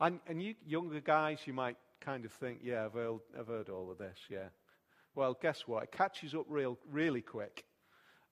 And, 0.00 0.20
and 0.26 0.42
you 0.42 0.54
younger 0.66 1.00
guys, 1.00 1.40
you 1.44 1.52
might 1.52 1.76
kind 2.00 2.24
of 2.24 2.32
think, 2.32 2.60
yeah, 2.62 2.86
I've 2.86 2.92
heard, 2.92 3.20
I've 3.38 3.48
heard 3.48 3.68
all 3.68 3.90
of 3.90 3.98
this, 3.98 4.18
yeah. 4.30 4.48
Well, 5.18 5.36
guess 5.42 5.66
what? 5.66 5.82
It 5.82 5.90
catches 5.90 6.32
up 6.32 6.46
real, 6.48 6.78
really 6.88 7.22
quick. 7.22 7.64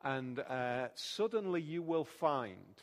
And 0.05 0.39
uh, 0.39 0.87
suddenly 0.95 1.61
you 1.61 1.83
will 1.83 2.05
find 2.05 2.81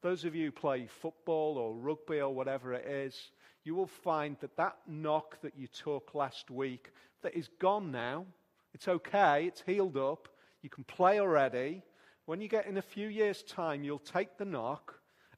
those 0.00 0.24
of 0.24 0.34
you 0.34 0.46
who 0.46 0.50
play 0.50 0.86
football 0.86 1.58
or 1.58 1.74
rugby 1.74 2.22
or 2.22 2.34
whatever 2.34 2.72
it 2.72 2.86
is, 2.86 3.32
you 3.62 3.74
will 3.74 3.86
find 3.86 4.38
that 4.40 4.56
that 4.56 4.78
knock 4.86 5.42
that 5.42 5.58
you 5.58 5.66
took 5.66 6.14
last 6.14 6.50
week 6.50 6.90
that 7.22 7.36
is 7.36 7.50
gone 7.60 7.90
now. 7.90 8.24
It's 8.72 8.88
okay, 8.88 9.44
it's 9.44 9.60
healed 9.60 9.98
up. 9.98 10.26
You 10.62 10.70
can 10.70 10.84
play 10.84 11.20
already. 11.20 11.82
When 12.24 12.40
you 12.40 12.48
get 12.48 12.64
in 12.64 12.78
a 12.78 12.82
few 12.82 13.08
years' 13.08 13.42
time, 13.42 13.84
you'll 13.84 13.98
take 13.98 14.38
the 14.38 14.46
knock 14.46 14.94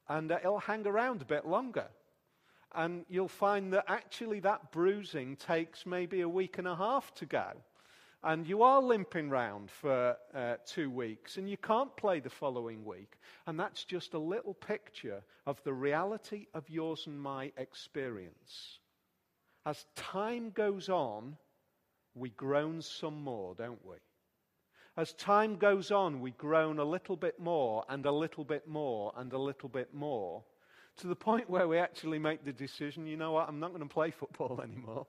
and 0.07 0.31
uh, 0.31 0.37
it'll 0.39 0.59
hang 0.59 0.87
around 0.87 1.21
a 1.21 1.25
bit 1.25 1.45
longer. 1.45 1.87
And 2.73 3.03
you'll 3.09 3.27
find 3.27 3.73
that 3.73 3.83
actually 3.89 4.39
that 4.39 4.71
bruising 4.71 5.35
takes 5.35 5.85
maybe 5.85 6.21
a 6.21 6.29
week 6.29 6.57
and 6.57 6.69
a 6.69 6.75
half 6.77 7.13
to 7.15 7.25
go 7.25 7.51
and 8.27 8.45
you 8.45 8.61
are 8.61 8.81
limping 8.81 9.29
round 9.29 9.71
for 9.71 10.17
uh, 10.35 10.55
two 10.65 10.89
weeks 10.89 11.37
and 11.37 11.49
you 11.49 11.55
can't 11.55 11.95
play 11.95 12.19
the 12.19 12.29
following 12.29 12.83
week. 12.83 13.13
And 13.47 13.57
that's 13.57 13.85
just 13.85 14.13
a 14.15 14.19
little 14.19 14.53
picture 14.53 15.23
of 15.45 15.63
the 15.63 15.71
reality 15.71 16.47
of 16.53 16.69
yours 16.69 17.05
and 17.07 17.17
my 17.17 17.53
experience. 17.55 18.79
As 19.65 19.85
time 19.95 20.51
goes 20.51 20.89
on, 20.89 21.37
we 22.15 22.31
groan 22.31 22.81
some 22.81 23.23
more, 23.23 23.55
don't 23.55 23.83
we? 23.85 23.95
As 24.97 25.13
time 25.13 25.55
goes 25.55 25.89
on, 25.89 26.19
we 26.19 26.31
groan 26.31 26.79
a 26.79 26.83
little 26.83 27.15
bit 27.15 27.39
more 27.39 27.85
and 27.87 28.05
a 28.05 28.11
little 28.11 28.43
bit 28.43 28.67
more 28.67 29.13
and 29.15 29.31
a 29.31 29.39
little 29.39 29.69
bit 29.69 29.93
more 29.93 30.43
to 30.97 31.07
the 31.07 31.15
point 31.15 31.49
where 31.49 31.69
we 31.69 31.77
actually 31.77 32.19
make 32.19 32.43
the 32.43 32.51
decision 32.51 33.07
you 33.07 33.15
know 33.15 33.31
what, 33.31 33.47
I'm 33.47 33.61
not 33.61 33.69
going 33.69 33.87
to 33.87 33.93
play 33.93 34.11
football 34.11 34.59
anymore 34.63 35.07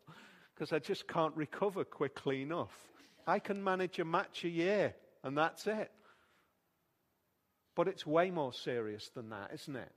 because 0.54 0.72
I 0.72 0.78
just 0.78 1.08
can't 1.08 1.34
recover 1.34 1.82
quickly 1.82 2.42
enough. 2.42 2.88
I 3.28 3.38
can 3.38 3.62
manage 3.62 3.99
a 3.99 4.04
match 4.04 4.44
a 4.44 4.49
year, 4.49 4.94
and 5.23 5.37
that's 5.37 5.66
it. 5.66 5.90
But 7.75 7.87
it's 7.87 8.06
way 8.06 8.30
more 8.30 8.52
serious 8.52 9.11
than 9.11 9.28
that, 9.30 9.50
isn't 9.52 9.76
it? 9.76 9.92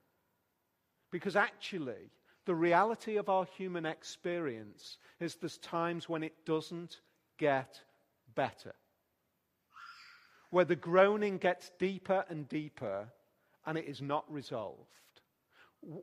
Because 1.12 1.36
actually, 1.36 2.12
the 2.46 2.56
reality 2.56 3.18
of 3.18 3.30
our 3.30 3.46
human 3.46 3.86
experience 3.86 4.98
is 5.20 5.36
there's 5.36 5.58
times 5.58 6.10
when 6.10 6.24
it 6.24 6.46
doesn't 6.46 7.00
get 7.38 7.80
better. 8.36 8.74
Where 10.50 10.66
the 10.66 10.76
groaning 10.76 11.38
gets 11.38 11.72
deeper 11.80 12.26
and 12.30 12.48
deeper 12.50 13.08
and 13.66 13.78
it 13.78 13.86
is 13.86 14.02
not 14.02 14.32
resolved. 14.32 14.80
Do 15.84 16.02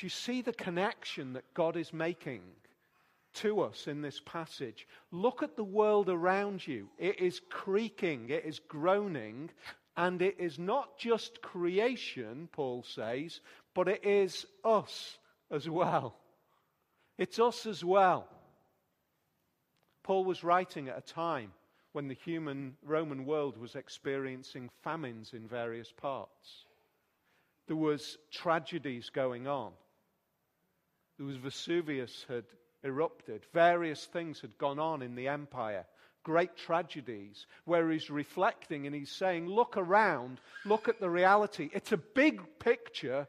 you 0.00 0.10
see 0.10 0.42
the 0.42 0.52
connection 0.52 1.32
that 1.32 1.54
God 1.54 1.76
is 1.76 1.92
making 1.92 2.42
to 3.38 3.60
us 3.60 3.86
in 3.86 4.02
this 4.02 4.20
passage. 4.24 4.86
Look 5.10 5.42
at 5.42 5.56
the 5.56 5.64
world 5.64 6.08
around 6.08 6.66
you. 6.66 6.88
It 6.98 7.20
is 7.20 7.40
creaking, 7.50 8.30
it 8.30 8.44
is 8.44 8.60
groaning, 8.60 9.50
and 9.96 10.22
it 10.22 10.36
is 10.38 10.58
not 10.58 10.96
just 10.98 11.42
creation, 11.42 12.48
Paul 12.52 12.84
says, 12.84 13.40
but 13.74 13.88
it 13.88 14.04
is 14.04 14.46
us 14.64 15.18
as 15.50 15.68
well. 15.68 16.14
It's 17.16 17.38
us 17.38 17.66
as 17.66 17.84
well. 17.84 18.28
Paul 20.04 20.24
was 20.24 20.44
writing 20.44 20.88
at 20.88 20.98
a 20.98 21.12
time 21.12 21.52
when 21.92 22.08
the 22.08 22.14
human 22.14 22.76
Roman 22.82 23.24
world 23.24 23.58
was 23.58 23.74
experiencing 23.74 24.70
famines 24.82 25.32
in 25.32 25.48
various 25.48 25.92
parts. 25.92 26.64
There 27.66 27.76
was 27.76 28.16
tragedies 28.30 29.10
going 29.10 29.46
on. 29.46 29.72
There 31.18 31.26
was 31.26 31.36
Vesuvius 31.36 32.24
had 32.28 32.44
erupted. 32.84 33.44
Various 33.52 34.04
things 34.04 34.40
had 34.40 34.56
gone 34.58 34.78
on 34.78 35.02
in 35.02 35.14
the 35.14 35.28
empire, 35.28 35.86
great 36.22 36.56
tragedies, 36.56 37.46
where 37.64 37.90
he's 37.90 38.10
reflecting 38.10 38.86
and 38.86 38.94
he's 38.94 39.10
saying, 39.10 39.48
Look 39.48 39.76
around, 39.76 40.40
look 40.64 40.88
at 40.88 41.00
the 41.00 41.10
reality. 41.10 41.70
It's 41.72 41.92
a 41.92 41.96
big 41.96 42.40
picture 42.58 43.26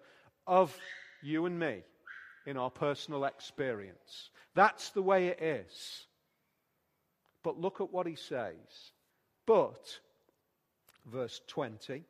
of 0.48 0.76
you 1.22 1.46
and 1.46 1.60
me 1.60 1.84
in 2.46 2.58
our 2.58 2.72
personal 2.72 3.26
experience. 3.26 4.30
That's 4.56 4.90
the 4.90 5.02
way 5.02 5.28
it 5.28 5.42
is. 5.42 6.06
But 7.44 7.60
look 7.60 7.82
at 7.82 7.92
what 7.92 8.08
he 8.08 8.16
says. 8.16 8.56
But, 9.46 10.00
verse 11.06 11.42
20, 11.48 12.04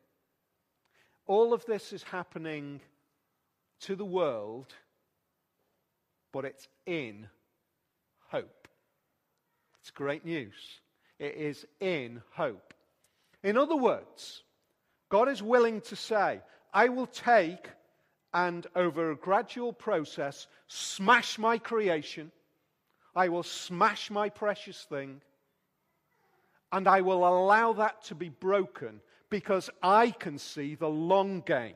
all 1.27 1.53
of 1.53 1.65
this 1.65 1.93
is 1.93 2.03
happening 2.03 2.81
to 3.81 3.95
the 3.95 4.05
world 4.05 4.73
but 6.31 6.45
it's 6.45 6.67
in 6.89 7.27
hope. 8.29 8.67
It's 9.79 9.91
great 9.91 10.25
news. 10.25 10.81
It 11.19 11.35
is 11.35 11.67
in 11.79 12.23
hope. 12.31 12.73
In 13.43 13.57
other 13.57 13.75
words, 13.75 14.43
God 15.09 15.29
is 15.29 15.43
willing 15.43 15.81
to 15.81 15.95
say, 15.95 16.41
I 16.73 16.89
will 16.89 17.05
take 17.05 17.69
and 18.33 18.65
over 18.75 19.11
a 19.11 19.15
gradual 19.15 19.71
process 19.71 20.47
smash 20.67 21.37
my 21.37 21.59
creation. 21.59 22.31
I 23.15 23.29
will 23.29 23.43
smash 23.43 24.09
my 24.09 24.29
precious 24.29 24.83
thing. 24.89 25.21
And 26.71 26.87
I 26.87 27.01
will 27.01 27.27
allow 27.27 27.73
that 27.73 28.03
to 28.05 28.15
be 28.15 28.29
broken 28.29 29.01
because 29.29 29.69
I 29.83 30.09
can 30.09 30.39
see 30.39 30.73
the 30.73 30.89
long 30.89 31.41
game. 31.41 31.75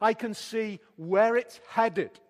I 0.00 0.14
can 0.14 0.34
see 0.34 0.78
where 0.96 1.36
it's 1.36 1.60
headed. 1.68 2.20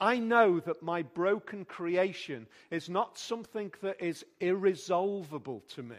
I 0.00 0.18
know 0.18 0.60
that 0.60 0.82
my 0.82 1.02
broken 1.02 1.64
creation 1.64 2.46
is 2.70 2.88
not 2.88 3.18
something 3.18 3.72
that 3.82 4.02
is 4.02 4.24
irresolvable 4.40 5.64
to 5.74 5.82
me. 5.82 5.96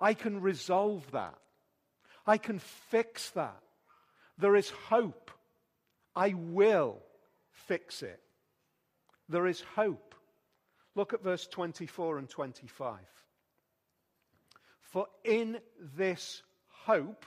I 0.00 0.14
can 0.14 0.40
resolve 0.40 1.10
that. 1.12 1.38
I 2.26 2.36
can 2.36 2.58
fix 2.58 3.30
that. 3.30 3.60
There 4.38 4.56
is 4.56 4.70
hope. 4.70 5.30
I 6.14 6.34
will 6.34 6.98
fix 7.50 8.02
it. 8.02 8.20
There 9.28 9.46
is 9.46 9.62
hope. 9.74 10.14
Look 10.94 11.12
at 11.14 11.22
verse 11.22 11.46
24 11.46 12.18
and 12.18 12.28
25. 12.28 12.98
For 14.80 15.06
in 15.24 15.60
this 15.96 16.42
hope 16.68 17.24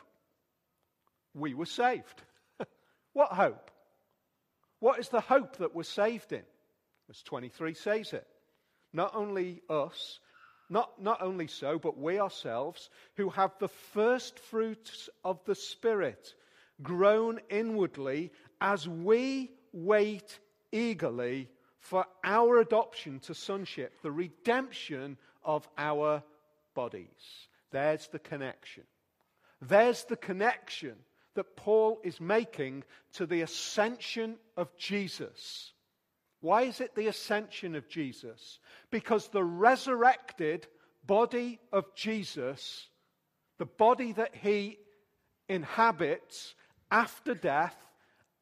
we 1.33 1.53
were 1.53 1.65
saved. 1.65 2.21
what 3.13 3.31
hope? 3.31 3.71
What 4.83 4.99
is 4.99 5.07
the 5.07 5.21
hope 5.21 5.59
that 5.59 5.73
we're 5.73 5.83
saved 5.83 6.33
in? 6.33 6.43
Verse 7.07 7.23
23 7.23 7.73
says 7.73 8.11
it. 8.11 8.27
Not 8.91 9.15
only 9.15 9.61
us, 9.69 10.19
not, 10.69 11.01
not 11.01 11.21
only 11.21 11.47
so, 11.47 11.79
but 11.79 11.97
we 11.97 12.19
ourselves, 12.19 12.89
who 13.15 13.29
have 13.29 13.51
the 13.59 13.69
first 13.69 14.37
fruits 14.37 15.07
of 15.23 15.39
the 15.45 15.55
Spirit, 15.55 16.33
groan 16.81 17.39
inwardly 17.49 18.33
as 18.59 18.85
we 18.85 19.51
wait 19.71 20.37
eagerly 20.73 21.47
for 21.79 22.05
our 22.25 22.59
adoption 22.59 23.21
to 23.21 23.33
sonship, 23.33 23.93
the 24.01 24.11
redemption 24.11 25.15
of 25.45 25.65
our 25.77 26.21
bodies. 26.73 27.47
There's 27.71 28.09
the 28.09 28.19
connection. 28.19 28.83
There's 29.61 30.03
the 30.03 30.17
connection 30.17 30.97
that 31.35 31.55
Paul 31.55 31.99
is 32.03 32.19
making 32.19 32.83
to 33.13 33.25
the 33.25 33.41
ascension 33.41 34.35
of 34.57 34.75
Jesus. 34.77 35.73
Why 36.41 36.63
is 36.63 36.81
it 36.81 36.95
the 36.95 37.07
ascension 37.07 37.75
of 37.75 37.87
Jesus? 37.87 38.59
Because 38.91 39.29
the 39.29 39.43
resurrected 39.43 40.67
body 41.05 41.59
of 41.71 41.85
Jesus, 41.95 42.87
the 43.59 43.65
body 43.65 44.11
that 44.13 44.35
he 44.35 44.77
inhabits 45.47 46.55
after 46.91 47.33
death, 47.33 47.75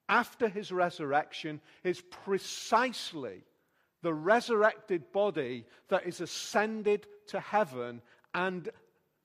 after 0.10 0.50
his 0.50 0.72
resurrection, 0.72 1.62
is 1.84 2.02
precisely 2.02 3.44
the 4.02 4.14
resurrected 4.14 5.12
body 5.12 5.66
that 5.90 6.06
is 6.06 6.22
ascended 6.22 7.06
to 7.28 7.40
heaven 7.40 8.02
and 8.34 8.70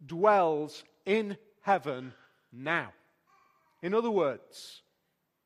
dwells 0.05 0.85
in 1.07 1.37
heaven 1.63 2.13
now. 2.53 2.93
In 3.87 3.95
other 3.95 4.11
words, 4.11 4.83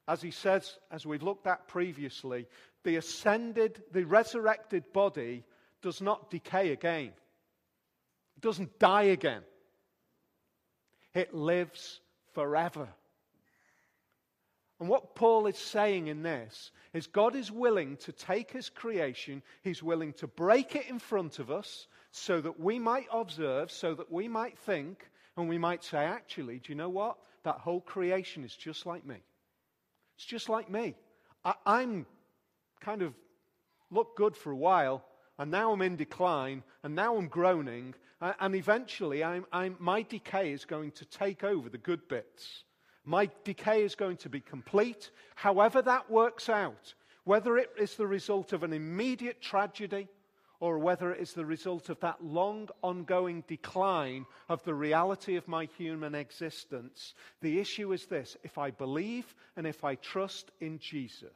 as 0.08 0.22
he 0.22 0.30
says, 0.30 0.78
as 0.90 1.04
we've 1.04 1.22
looked 1.22 1.46
at 1.46 1.68
previously, 1.68 2.46
the 2.84 2.96
ascended, 2.96 3.82
the 3.92 4.04
resurrected 4.04 4.94
body 4.94 5.44
does 5.82 6.00
not 6.00 6.30
decay 6.30 6.72
again. 6.72 7.12
It 8.38 8.40
doesn't 8.40 8.78
die 8.78 9.02
again. 9.02 9.42
It 11.12 11.34
lives 11.34 12.00
forever. 12.32 12.88
And 14.80 14.88
what 14.88 15.14
Paul 15.14 15.46
is 15.46 15.58
saying 15.58 16.06
in 16.06 16.22
this 16.22 16.70
is 16.94 17.08
God 17.08 17.36
is 17.36 17.52
willing 17.52 17.98
to 17.98 18.12
take 18.12 18.52
his 18.52 18.70
creation, 18.70 19.42
he's 19.60 19.82
willing 19.82 20.14
to 20.14 20.26
break 20.26 20.74
it 20.74 20.88
in 20.88 20.98
front 20.98 21.40
of 21.40 21.50
us 21.50 21.88
so 22.10 22.40
that 22.40 22.58
we 22.58 22.78
might 22.78 23.06
observe, 23.12 23.70
so 23.70 23.92
that 23.96 24.10
we 24.10 24.28
might 24.28 24.56
think, 24.60 25.10
and 25.36 25.46
we 25.46 25.58
might 25.58 25.84
say, 25.84 25.98
actually, 25.98 26.58
do 26.60 26.72
you 26.72 26.74
know 26.74 26.88
what? 26.88 27.18
That 27.44 27.56
whole 27.56 27.80
creation 27.80 28.44
is 28.44 28.54
just 28.54 28.86
like 28.86 29.06
me. 29.06 29.16
It's 30.16 30.26
just 30.26 30.48
like 30.48 30.70
me. 30.70 30.94
I, 31.44 31.54
am 31.66 32.06
kind 32.80 33.02
of 33.02 33.14
looked 33.90 34.16
good 34.16 34.36
for 34.36 34.50
a 34.50 34.56
while, 34.56 35.04
and 35.38 35.50
now 35.50 35.72
I'm 35.72 35.82
in 35.82 35.96
decline, 35.96 36.62
and 36.82 36.94
now 36.94 37.16
I'm 37.16 37.28
groaning, 37.28 37.94
and 38.20 38.54
eventually 38.54 39.24
I'm, 39.24 39.46
I'm, 39.52 39.76
my 39.78 40.02
decay 40.02 40.52
is 40.52 40.64
going 40.64 40.92
to 40.92 41.04
take 41.06 41.42
over 41.42 41.70
the 41.70 41.78
good 41.78 42.06
bits. 42.08 42.64
My 43.04 43.30
decay 43.44 43.82
is 43.82 43.94
going 43.94 44.18
to 44.18 44.28
be 44.28 44.40
complete, 44.40 45.10
however 45.34 45.80
that 45.82 46.10
works 46.10 46.50
out, 46.50 46.94
whether 47.24 47.56
it 47.56 47.70
is 47.78 47.94
the 47.94 48.06
result 48.06 48.52
of 48.52 48.62
an 48.62 48.74
immediate 48.74 49.40
tragedy 49.40 50.08
or 50.60 50.78
whether 50.78 51.10
it 51.10 51.20
is 51.20 51.32
the 51.32 51.44
result 51.44 51.88
of 51.88 51.98
that 52.00 52.22
long 52.22 52.68
ongoing 52.82 53.42
decline 53.48 54.26
of 54.48 54.62
the 54.62 54.74
reality 54.74 55.36
of 55.36 55.48
my 55.48 55.64
human 55.64 56.14
existence. 56.14 57.14
The 57.40 57.58
issue 57.58 57.92
is 57.92 58.06
this 58.06 58.36
if 58.44 58.58
I 58.58 58.70
believe 58.70 59.34
and 59.56 59.66
if 59.66 59.84
I 59.84 59.94
trust 59.94 60.50
in 60.60 60.78
Jesus, 60.78 61.30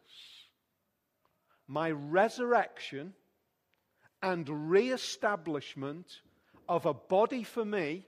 my 1.67 1.91
resurrection 1.91 3.15
and 4.23 4.71
re 4.71 4.91
establishment 4.91 6.07
of 6.69 6.85
a 6.85 6.95
body 6.95 7.43
for 7.43 7.65
me 7.65 8.07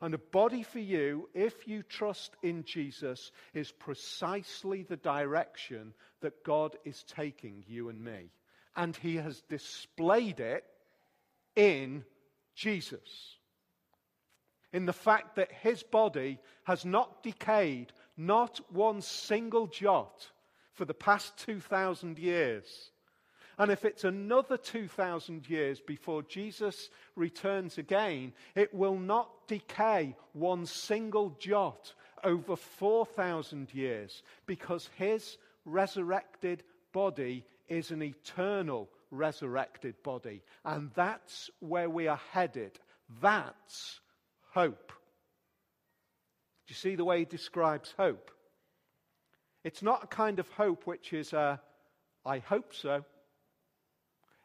and 0.00 0.14
a 0.14 0.18
body 0.18 0.62
for 0.62 0.80
you, 0.80 1.28
if 1.32 1.68
you 1.68 1.82
trust 1.82 2.34
in 2.42 2.64
Jesus, 2.64 3.30
is 3.54 3.70
precisely 3.70 4.82
the 4.82 4.96
direction 4.96 5.94
that 6.22 6.42
God 6.42 6.76
is 6.84 7.04
taking 7.04 7.62
you 7.68 7.88
and 7.88 8.02
me. 8.02 8.30
And 8.76 8.96
He 8.96 9.16
has 9.16 9.42
displayed 9.48 10.40
it 10.40 10.64
in 11.56 12.04
Jesus. 12.54 13.36
In 14.72 14.86
the 14.86 14.92
fact 14.92 15.36
that 15.36 15.52
His 15.52 15.82
body 15.82 16.38
has 16.64 16.84
not 16.84 17.22
decayed, 17.22 17.92
not 18.16 18.60
one 18.70 19.02
single 19.02 19.66
jot, 19.66 20.30
for 20.74 20.84
the 20.84 20.94
past 20.94 21.36
2,000 21.38 22.18
years. 22.18 22.90
And 23.58 23.70
if 23.70 23.84
it's 23.84 24.04
another 24.04 24.56
2,000 24.56 25.48
years 25.48 25.80
before 25.80 26.22
Jesus 26.22 26.88
returns 27.14 27.78
again, 27.78 28.32
it 28.54 28.72
will 28.72 28.98
not 28.98 29.46
decay 29.46 30.16
one 30.32 30.64
single 30.64 31.36
jot 31.38 31.92
over 32.24 32.56
4,000 32.56 33.72
years 33.74 34.22
because 34.46 34.88
his 34.96 35.36
resurrected 35.64 36.62
body 36.92 37.44
is 37.72 37.90
an 37.90 38.02
eternal 38.02 38.90
resurrected 39.10 39.94
body. 40.02 40.42
And 40.64 40.90
that's 40.94 41.50
where 41.60 41.88
we 41.88 42.06
are 42.06 42.20
headed. 42.30 42.78
That's 43.22 44.00
hope. 44.50 44.92
Do 46.66 46.72
you 46.72 46.74
see 46.74 46.96
the 46.96 47.04
way 47.04 47.20
he 47.20 47.24
describes 47.24 47.94
hope? 47.96 48.30
It's 49.64 49.82
not 49.82 50.04
a 50.04 50.06
kind 50.06 50.38
of 50.38 50.48
hope 50.50 50.86
which 50.86 51.14
is 51.14 51.32
a, 51.32 51.60
I 52.26 52.38
hope 52.40 52.74
so. 52.74 53.04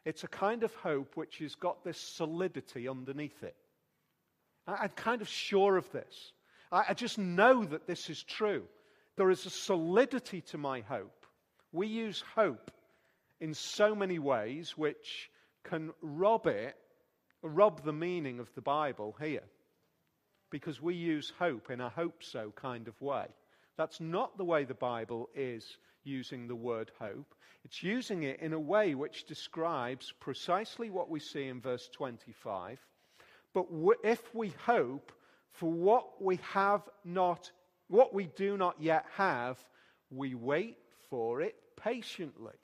It's 0.05 0.23
a 0.23 0.29
kind 0.29 0.63
of 0.63 0.73
hope 0.75 1.17
which 1.17 1.39
has 1.39 1.55
got 1.55 1.83
this 1.83 1.99
solidity 1.99 2.87
underneath 2.87 3.43
it. 3.43 3.55
I, 4.65 4.85
am 4.85 4.89
kind 4.95 5.21
of 5.21 5.27
sure 5.27 5.75
of 5.75 5.91
this. 5.91 6.31
I, 6.71 6.85
I 6.89 6.93
just 6.93 7.17
know 7.17 7.65
that 7.65 7.87
this 7.87 8.09
is 8.09 8.23
true. 8.23 8.63
There 9.17 9.29
is 9.29 9.45
a 9.45 9.49
solidity 9.49 10.41
to 10.41 10.57
my 10.57 10.79
hope. 10.79 11.25
We 11.73 11.87
use 11.87 12.23
hope 12.35 12.71
in 13.39 13.53
so 13.53 13.95
many 13.95 14.19
ways 14.19 14.77
which 14.77 15.29
can 15.63 15.91
rob 16.01 16.47
it, 16.47 16.75
rob 17.43 17.83
the 17.83 17.93
meaning 17.93 18.39
of 18.39 18.53
the 18.55 18.61
Bible 18.61 19.15
here. 19.19 19.43
Because 20.49 20.81
we 20.81 20.95
use 20.95 21.33
hope 21.37 21.69
in 21.69 21.81
a 21.81 21.89
hope 21.89 22.23
so 22.23 22.53
kind 22.55 22.87
of 22.87 22.99
way. 23.01 23.25
That's 23.77 23.99
not 23.99 24.37
the 24.37 24.45
way 24.45 24.63
the 24.63 24.73
Bible 24.73 25.29
is 25.35 25.77
using 26.03 26.47
the 26.47 26.55
word 26.55 26.91
hope. 26.99 27.35
It's 27.65 27.83
using 27.83 28.23
it 28.23 28.39
in 28.39 28.53
a 28.53 28.59
way 28.59 28.95
which 28.95 29.25
describes 29.25 30.13
precisely 30.19 30.89
what 30.89 31.09
we 31.09 31.19
see 31.19 31.47
in 31.47 31.59
verse 31.59 31.89
25. 31.93 32.79
But 33.53 33.67
if 34.03 34.33
we 34.33 34.53
hope 34.65 35.11
for 35.51 35.71
what 35.71 36.21
we 36.21 36.39
have 36.53 36.81
not, 37.03 37.51
what 37.87 38.13
we 38.13 38.27
do 38.35 38.57
not 38.57 38.75
yet 38.79 39.05
have, 39.15 39.57
we 40.09 40.33
wait 40.33 40.77
for 41.09 41.41
it 41.41 41.55
patiently. 41.75 42.55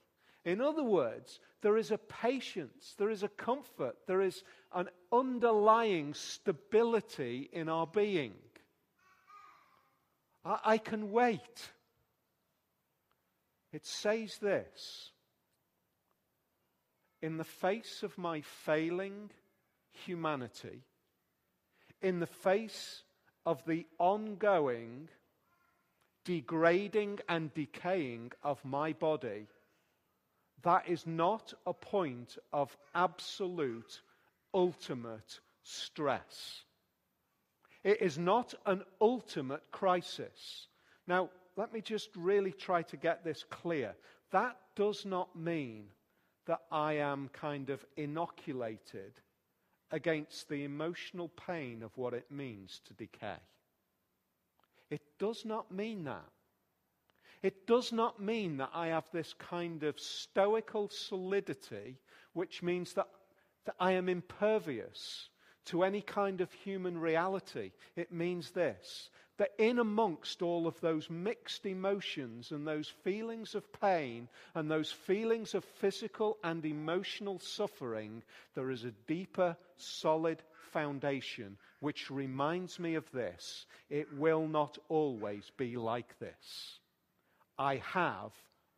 In 0.46 0.60
other 0.60 0.84
words, 0.84 1.40
there 1.62 1.78
is 1.78 1.92
a 1.92 1.98
patience, 1.98 2.96
there 2.98 3.10
is 3.10 3.24
a 3.24 3.30
comfort, 3.30 3.96
there 4.08 4.22
is 4.22 4.44
an 4.74 4.90
underlying 5.12 6.14
stability 6.14 7.50
in 7.54 7.70
our 7.70 7.88
being. 7.88 8.34
I, 10.44 10.60
I 10.66 10.78
can 10.78 11.12
wait. 11.12 11.72
It 13.72 13.86
says 13.86 14.38
this 14.40 15.12
In 17.22 17.38
the 17.38 17.46
face 17.46 18.04
of 18.04 18.18
my 18.18 18.42
failing 18.42 19.30
humanity, 19.92 20.84
in 22.02 22.20
the 22.20 22.28
face 22.28 23.04
of 23.46 23.64
the 23.66 23.86
ongoing 23.98 25.08
degrading 26.26 27.20
and 27.28 27.54
decaying 27.54 28.32
of 28.44 28.64
my 28.64 28.94
body, 28.94 29.48
that 30.64 30.88
is 30.88 31.06
not 31.06 31.54
a 31.66 31.74
point 31.74 32.38
of 32.52 32.76
absolute, 32.96 34.02
ultimate 34.54 35.40
stress. 35.64 36.64
It 37.84 38.02
is 38.02 38.18
not 38.18 38.54
an 38.66 38.84
ultimate 39.02 39.64
crisis. 39.72 40.68
Now, 41.06 41.30
let 41.58 41.74
me 41.74 41.82
just 41.82 42.10
really 42.16 42.54
try 42.54 42.82
to 42.84 42.98
get 42.98 43.24
this 43.24 43.44
clear. 43.50 43.94
That 44.32 44.58
does 44.76 45.06
not 45.06 45.36
mean 45.36 45.86
that 46.46 46.62
I 46.72 46.94
am 46.94 47.30
kind 47.34 47.70
of 47.70 47.86
inoculated 47.98 49.14
against 49.92 50.50
the 50.50 50.64
emotional 50.64 51.30
pain 51.30 51.84
of 51.84 51.96
what 51.98 52.14
it 52.14 52.32
means 52.32 52.82
to 52.88 52.94
decay. 52.94 53.38
It 54.90 55.02
does 55.20 55.46
not 55.46 55.72
mean 55.72 56.06
that. 56.06 56.30
It 57.44 57.68
does 57.68 57.92
not 57.92 58.22
mean 58.22 58.58
that 58.58 58.72
I 58.74 58.88
have 58.88 59.10
this 59.12 59.34
kind 59.34 59.84
of 59.84 60.00
stoical 60.00 60.88
solidity, 60.88 61.98
which 62.32 62.64
means 62.64 62.94
that, 62.94 63.10
that 63.66 63.76
I 63.80 63.92
am 63.92 64.08
impervious 64.08 65.30
to 65.66 65.84
any 65.84 66.02
kind 66.02 66.40
of 66.40 66.52
human 66.54 66.98
reality. 66.98 67.72
It 67.96 68.12
means 68.12 68.52
this 68.52 69.10
that 69.38 69.52
in 69.58 69.80
amongst 69.80 70.44
all 70.44 70.68
of 70.68 70.80
those 70.80 71.10
mixed 71.10 71.66
emotions 71.66 72.52
and 72.52 72.68
those 72.68 72.88
feelings 72.88 73.56
of 73.56 73.74
pain 73.82 74.28
and 74.54 74.70
those 74.70 74.92
feelings 74.92 75.56
of 75.56 75.66
physical 75.66 76.38
and 76.44 76.64
emotional 76.66 77.40
suffering, 77.40 78.22
there 78.54 78.70
is 78.70 78.84
a 78.84 78.94
deeper, 79.08 79.58
solid 79.76 80.44
foundation 80.72 81.58
which 81.80 82.12
reminds 82.12 82.80
me 82.80 82.94
of 82.94 83.12
this. 83.12 83.66
It 83.90 84.08
will 84.14 84.48
not 84.48 84.78
always 84.88 85.52
be 85.58 85.78
like 85.78 86.18
this. 86.20 86.80
I 87.58 87.82
have 87.94 88.32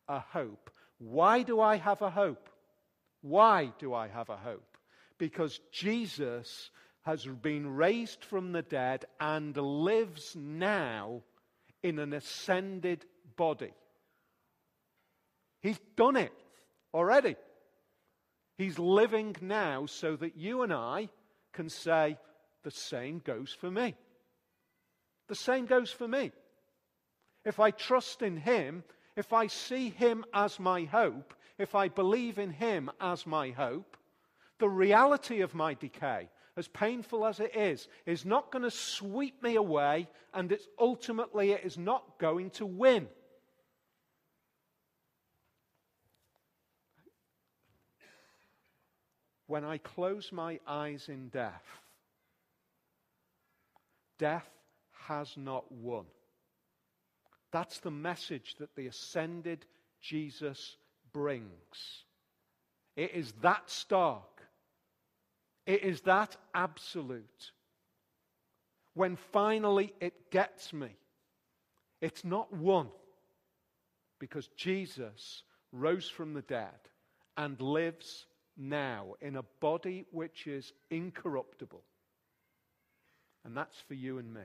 a 0.08 0.20
hope. 0.20 0.70
Why 0.98 1.42
do 1.42 1.60
I 1.60 1.76
have 1.76 2.02
a 2.02 2.10
hope? 2.10 2.48
Why 3.22 3.72
do 3.78 3.94
I 3.94 4.08
have 4.08 4.28
a 4.28 4.36
hope? 4.36 4.76
Because 5.18 5.60
Jesus 5.72 6.70
has 7.02 7.24
been 7.24 7.74
raised 7.74 8.24
from 8.24 8.52
the 8.52 8.62
dead 8.62 9.04
and 9.20 9.56
lives 9.56 10.34
now 10.36 11.22
in 11.82 11.98
an 11.98 12.12
ascended 12.12 13.04
body. 13.36 13.72
He's 15.62 15.78
done 15.96 16.16
it 16.16 16.32
already. 16.92 17.36
He's 18.58 18.78
living 18.78 19.36
now 19.40 19.86
so 19.86 20.16
that 20.16 20.36
you 20.36 20.62
and 20.62 20.72
I 20.72 21.08
can 21.52 21.68
say, 21.68 22.18
the 22.64 22.70
same 22.70 23.20
goes 23.24 23.52
for 23.52 23.70
me. 23.70 23.94
The 25.28 25.34
same 25.34 25.66
goes 25.66 25.90
for 25.90 26.08
me. 26.08 26.32
If 27.46 27.60
I 27.60 27.70
trust 27.70 28.22
in 28.22 28.36
Him, 28.36 28.82
if 29.14 29.32
I 29.32 29.46
see 29.46 29.88
Him 29.88 30.24
as 30.34 30.58
my 30.58 30.82
hope, 30.82 31.32
if 31.58 31.76
I 31.76 31.88
believe 31.88 32.40
in 32.40 32.50
Him 32.50 32.90
as 33.00 33.24
my 33.24 33.50
hope, 33.50 33.96
the 34.58 34.68
reality 34.68 35.42
of 35.42 35.54
my 35.54 35.74
decay, 35.74 36.28
as 36.56 36.66
painful 36.66 37.24
as 37.24 37.38
it 37.38 37.54
is, 37.54 37.86
is 38.04 38.24
not 38.24 38.50
going 38.50 38.64
to 38.64 38.70
sweep 38.70 39.40
me 39.44 39.54
away, 39.54 40.08
and 40.34 40.50
it's 40.50 40.66
ultimately 40.76 41.52
it 41.52 41.64
is 41.64 41.78
not 41.78 42.18
going 42.18 42.50
to 42.50 42.66
win. 42.66 43.06
When 49.46 49.64
I 49.64 49.78
close 49.78 50.32
my 50.32 50.58
eyes 50.66 51.08
in 51.08 51.28
death, 51.28 51.62
death 54.18 54.50
has 55.06 55.36
not 55.36 55.70
won. 55.70 56.06
That's 57.56 57.78
the 57.78 57.90
message 57.90 58.56
that 58.58 58.76
the 58.76 58.86
ascended 58.86 59.64
Jesus 60.02 60.76
brings. 61.14 62.04
It 62.96 63.12
is 63.14 63.32
that 63.40 63.70
stark. 63.70 64.42
It 65.64 65.82
is 65.82 66.02
that 66.02 66.36
absolute. 66.54 67.52
When 68.92 69.16
finally 69.32 69.94
it 70.02 70.30
gets 70.30 70.74
me, 70.74 70.90
it's 72.02 72.26
not 72.26 72.52
won, 72.52 72.88
because 74.18 74.48
Jesus 74.48 75.42
rose 75.72 76.10
from 76.10 76.34
the 76.34 76.42
dead 76.42 76.90
and 77.38 77.58
lives 77.58 78.26
now 78.54 79.14
in 79.22 79.34
a 79.34 79.44
body 79.60 80.04
which 80.10 80.46
is 80.46 80.74
incorruptible. 80.90 81.84
And 83.46 83.56
that's 83.56 83.80
for 83.88 83.94
you 83.94 84.18
and 84.18 84.34
me. 84.34 84.42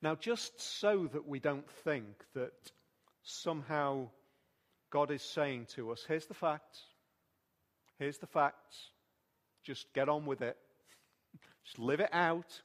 Now, 0.00 0.14
just 0.14 0.60
so 0.60 1.08
that 1.12 1.26
we 1.26 1.40
don't 1.40 1.68
think 1.84 2.06
that 2.34 2.52
somehow 3.22 4.08
God 4.90 5.10
is 5.10 5.22
saying 5.22 5.66
to 5.74 5.90
us, 5.90 6.04
here's 6.06 6.26
the 6.26 6.34
facts, 6.34 6.80
here's 7.98 8.18
the 8.18 8.26
facts, 8.26 8.90
just 9.64 9.92
get 9.94 10.08
on 10.08 10.24
with 10.24 10.40
it, 10.40 10.56
just 11.64 11.78
live 11.78 12.00
it 12.00 12.10
out. 12.12 12.62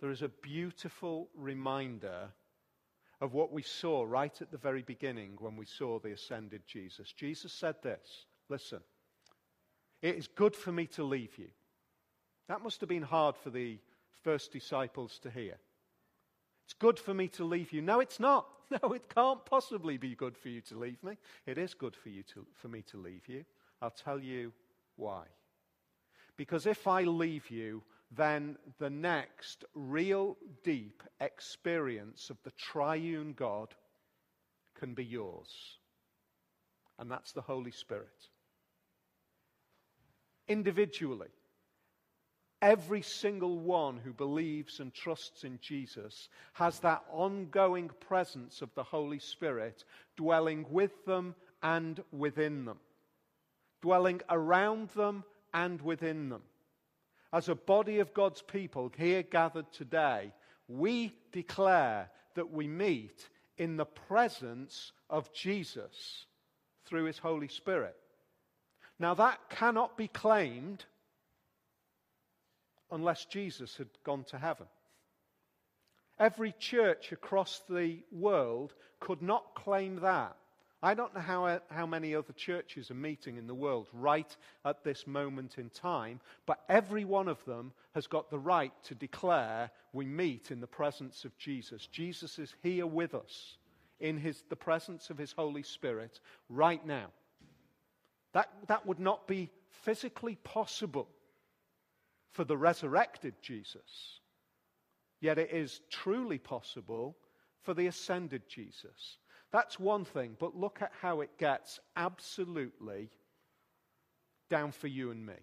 There 0.00 0.10
is 0.10 0.22
a 0.22 0.28
beautiful 0.28 1.28
reminder 1.36 2.30
of 3.20 3.32
what 3.32 3.52
we 3.52 3.62
saw 3.62 4.04
right 4.04 4.42
at 4.42 4.50
the 4.50 4.58
very 4.58 4.82
beginning 4.82 5.36
when 5.38 5.56
we 5.56 5.64
saw 5.64 5.98
the 5.98 6.12
ascended 6.12 6.62
Jesus. 6.66 7.12
Jesus 7.12 7.52
said 7.52 7.76
this 7.82 8.26
Listen, 8.48 8.80
it 10.02 10.16
is 10.16 10.26
good 10.26 10.54
for 10.54 10.72
me 10.72 10.86
to 10.88 11.04
leave 11.04 11.38
you. 11.38 11.48
That 12.48 12.62
must 12.62 12.80
have 12.80 12.88
been 12.88 13.02
hard 13.02 13.36
for 13.36 13.50
the 13.50 13.78
first 14.22 14.52
disciples 14.52 15.18
to 15.22 15.30
hear. 15.30 15.56
It's 16.66 16.74
good 16.74 16.98
for 16.98 17.14
me 17.14 17.28
to 17.28 17.44
leave 17.44 17.72
you. 17.72 17.80
No, 17.80 18.00
it's 18.00 18.20
not. 18.20 18.48
No, 18.68 18.94
it 18.94 19.08
can't 19.14 19.44
possibly 19.44 19.96
be 19.96 20.16
good 20.16 20.36
for 20.36 20.48
you 20.48 20.60
to 20.62 20.76
leave 20.76 21.00
me. 21.04 21.16
It 21.46 21.56
is 21.56 21.72
good 21.72 21.94
for 21.94 22.08
you 22.08 22.24
to, 22.34 22.44
for 22.54 22.66
me 22.66 22.82
to 22.90 22.96
leave 22.96 23.28
you. 23.28 23.44
I'll 23.80 23.90
tell 23.90 24.18
you 24.18 24.52
why. 24.96 25.22
Because 26.36 26.66
if 26.66 26.88
I 26.88 27.04
leave 27.04 27.48
you, 27.48 27.84
then 28.10 28.56
the 28.80 28.90
next 28.90 29.64
real 29.74 30.36
deep 30.64 31.04
experience 31.20 32.28
of 32.28 32.42
the 32.42 32.50
triune 32.50 33.34
God 33.34 33.72
can 34.76 34.94
be 34.94 35.04
yours. 35.04 35.78
And 36.98 37.08
that's 37.08 37.30
the 37.30 37.42
Holy 37.42 37.70
Spirit. 37.70 38.30
Individually, 40.48 41.30
every 42.66 43.00
single 43.00 43.60
one 43.60 43.96
who 43.96 44.12
believes 44.12 44.80
and 44.80 44.92
trusts 44.92 45.44
in 45.44 45.56
Jesus 45.62 46.28
has 46.52 46.80
that 46.80 47.04
ongoing 47.12 47.88
presence 48.00 48.60
of 48.60 48.74
the 48.74 48.82
Holy 48.82 49.20
Spirit 49.20 49.84
dwelling 50.16 50.66
with 50.68 51.04
them 51.04 51.36
and 51.62 52.02
within 52.10 52.64
them, 52.64 52.80
dwelling 53.82 54.20
around 54.28 54.88
them 54.96 55.22
and 55.54 55.80
within 55.80 56.28
them. 56.28 56.42
As 57.32 57.48
a 57.48 57.54
body 57.54 58.00
of 58.00 58.12
God's 58.12 58.42
people 58.42 58.90
here 58.98 59.22
gathered 59.22 59.72
today, 59.72 60.32
we 60.66 61.14
declare 61.30 62.10
that 62.34 62.50
we 62.50 62.66
meet 62.66 63.28
in 63.58 63.76
the 63.76 63.86
presence 63.86 64.90
of 65.08 65.32
Jesus 65.32 66.26
through 66.84 67.04
his 67.04 67.18
Holy 67.18 67.48
Spirit. 67.48 67.94
Now, 68.98 69.14
that 69.14 69.38
cannot 69.50 69.96
be 69.96 70.08
claimed 70.08 70.84
unless 72.90 73.24
Jesus 73.26 73.76
had 73.76 73.88
gone 74.04 74.24
to 74.24 74.38
heaven. 74.38 74.66
Every 76.18 76.52
church 76.58 77.12
across 77.12 77.62
the 77.68 77.98
world 78.10 78.74
could 79.00 79.22
not 79.22 79.54
claim 79.54 80.00
that. 80.00 80.36
I 80.82 80.94
don't 80.94 81.14
know 81.14 81.20
how, 81.20 81.60
how 81.70 81.86
many 81.86 82.14
other 82.14 82.32
churches 82.32 82.90
are 82.90 82.94
meeting 82.94 83.38
in 83.38 83.46
the 83.46 83.54
world 83.54 83.88
right 83.92 84.36
at 84.64 84.84
this 84.84 85.06
moment 85.06 85.58
in 85.58 85.70
time, 85.70 86.20
but 86.46 86.60
every 86.68 87.04
one 87.04 87.28
of 87.28 87.44
them 87.44 87.72
has 87.94 88.06
got 88.06 88.30
the 88.30 88.38
right 88.38 88.72
to 88.84 88.94
declare 88.94 89.70
we 89.92 90.04
meet 90.04 90.50
in 90.50 90.60
the 90.60 90.66
presence 90.66 91.24
of 91.24 91.36
Jesus. 91.38 91.86
Jesus 91.86 92.38
is 92.38 92.54
here 92.62 92.86
with 92.86 93.14
us 93.14 93.56
in 94.00 94.18
his, 94.18 94.42
the 94.48 94.56
presence 94.56 95.10
of 95.10 95.18
his 95.18 95.32
Holy 95.32 95.62
Spirit 95.62 96.20
right 96.48 96.84
now. 96.86 97.06
That, 98.32 98.50
that 98.68 98.86
would 98.86 99.00
not 99.00 99.26
be 99.26 99.50
physically 99.82 100.36
possible 100.44 101.08
for 102.32 102.44
the 102.44 102.56
resurrected 102.56 103.34
Jesus. 103.42 104.20
Yet 105.20 105.38
it 105.38 105.50
is 105.52 105.80
truly 105.90 106.38
possible 106.38 107.16
for 107.62 107.74
the 107.74 107.86
ascended 107.86 108.48
Jesus. 108.48 109.18
That's 109.52 109.80
one 109.80 110.04
thing, 110.04 110.36
but 110.38 110.56
look 110.56 110.82
at 110.82 110.92
how 111.00 111.20
it 111.20 111.38
gets 111.38 111.80
absolutely 111.96 113.10
down 114.50 114.72
for 114.72 114.86
you 114.86 115.10
and 115.10 115.24
me. 115.24 115.34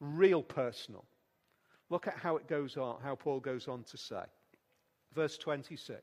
Real 0.00 0.42
personal. 0.42 1.04
Look 1.90 2.06
at 2.06 2.16
how 2.16 2.36
it 2.36 2.48
goes 2.48 2.76
on, 2.76 3.00
how 3.02 3.14
Paul 3.14 3.40
goes 3.40 3.68
on 3.68 3.84
to 3.84 3.96
say. 3.96 4.24
Verse 5.14 5.38
26. 5.38 6.00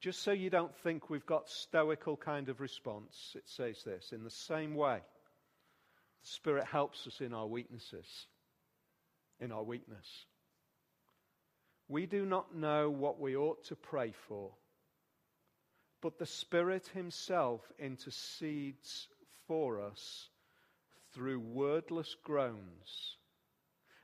Just 0.00 0.22
so 0.22 0.30
you 0.30 0.48
don't 0.48 0.74
think 0.76 1.10
we've 1.10 1.26
got 1.26 1.48
stoical 1.48 2.16
kind 2.16 2.48
of 2.48 2.60
response, 2.60 3.34
it 3.34 3.42
says 3.46 3.82
this 3.84 4.12
in 4.12 4.22
the 4.22 4.30
same 4.30 4.74
way. 4.74 5.00
The 6.22 6.28
Spirit 6.28 6.64
helps 6.66 7.06
us 7.06 7.20
in 7.20 7.32
our 7.32 7.46
weaknesses, 7.46 8.26
in 9.40 9.52
our 9.52 9.62
weakness. 9.62 10.26
We 11.88 12.06
do 12.06 12.26
not 12.26 12.54
know 12.54 12.90
what 12.90 13.18
we 13.18 13.36
ought 13.36 13.64
to 13.64 13.76
pray 13.76 14.12
for, 14.28 14.50
but 16.02 16.18
the 16.18 16.26
Spirit 16.26 16.88
Himself 16.94 17.60
intercedes 17.78 19.08
for 19.46 19.80
us 19.80 20.28
through 21.14 21.40
wordless 21.40 22.14
groans. 22.22 23.16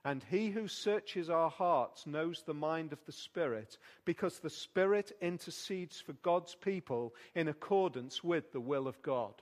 And 0.07 0.23
he 0.31 0.51
who 0.51 0.69
searches 0.69 1.31
our 1.31 1.49
hearts 1.49 2.07
knows 2.07 2.43
the 2.43 2.53
mind 2.55 2.93
of 2.93 3.05
the 3.07 3.13
Spirit, 3.13 3.79
because 4.05 4.39
the 4.39 4.51
Spirit 4.51 5.13
intercedes 5.23 5.99
for 6.01 6.13
God's 6.15 6.55
people 6.55 7.15
in 7.35 7.49
accordance 7.49 8.23
with 8.23 8.53
the 8.53 8.61
will 8.61 8.87
of 8.87 9.01
God. 9.03 9.35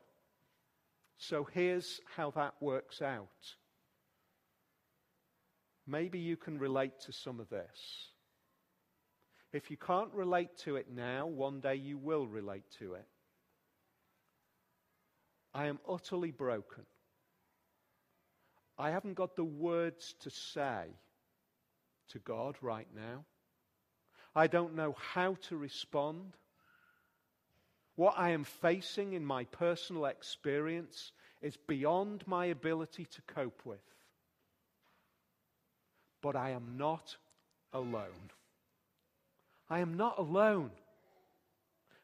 So 1.22 1.44
here's 1.44 2.00
how 2.16 2.32
that 2.32 2.54
works 2.60 3.00
out. 3.00 3.28
Maybe 5.86 6.18
you 6.18 6.36
can 6.36 6.58
relate 6.58 6.98
to 7.06 7.12
some 7.12 7.38
of 7.38 7.48
this. 7.48 8.08
If 9.52 9.70
you 9.70 9.76
can't 9.76 10.12
relate 10.12 10.56
to 10.64 10.74
it 10.74 10.88
now, 10.92 11.26
one 11.26 11.60
day 11.60 11.76
you 11.76 11.96
will 11.96 12.26
relate 12.26 12.64
to 12.80 12.94
it. 12.94 13.06
I 15.54 15.66
am 15.66 15.78
utterly 15.88 16.32
broken. 16.32 16.86
I 18.76 18.90
haven't 18.90 19.14
got 19.14 19.36
the 19.36 19.44
words 19.44 20.16
to 20.22 20.30
say 20.30 20.86
to 22.08 22.18
God 22.18 22.56
right 22.60 22.88
now. 22.92 23.24
I 24.34 24.48
don't 24.48 24.74
know 24.74 24.96
how 24.98 25.36
to 25.42 25.56
respond. 25.56 26.32
What 27.96 28.14
I 28.16 28.30
am 28.30 28.44
facing 28.44 29.12
in 29.12 29.24
my 29.24 29.44
personal 29.44 30.06
experience 30.06 31.12
is 31.40 31.56
beyond 31.56 32.24
my 32.26 32.46
ability 32.46 33.04
to 33.06 33.22
cope 33.22 33.62
with. 33.64 33.82
But 36.22 36.36
I 36.36 36.50
am 36.50 36.76
not 36.76 37.16
alone. 37.72 38.30
I 39.68 39.80
am 39.80 39.94
not 39.96 40.18
alone. 40.18 40.70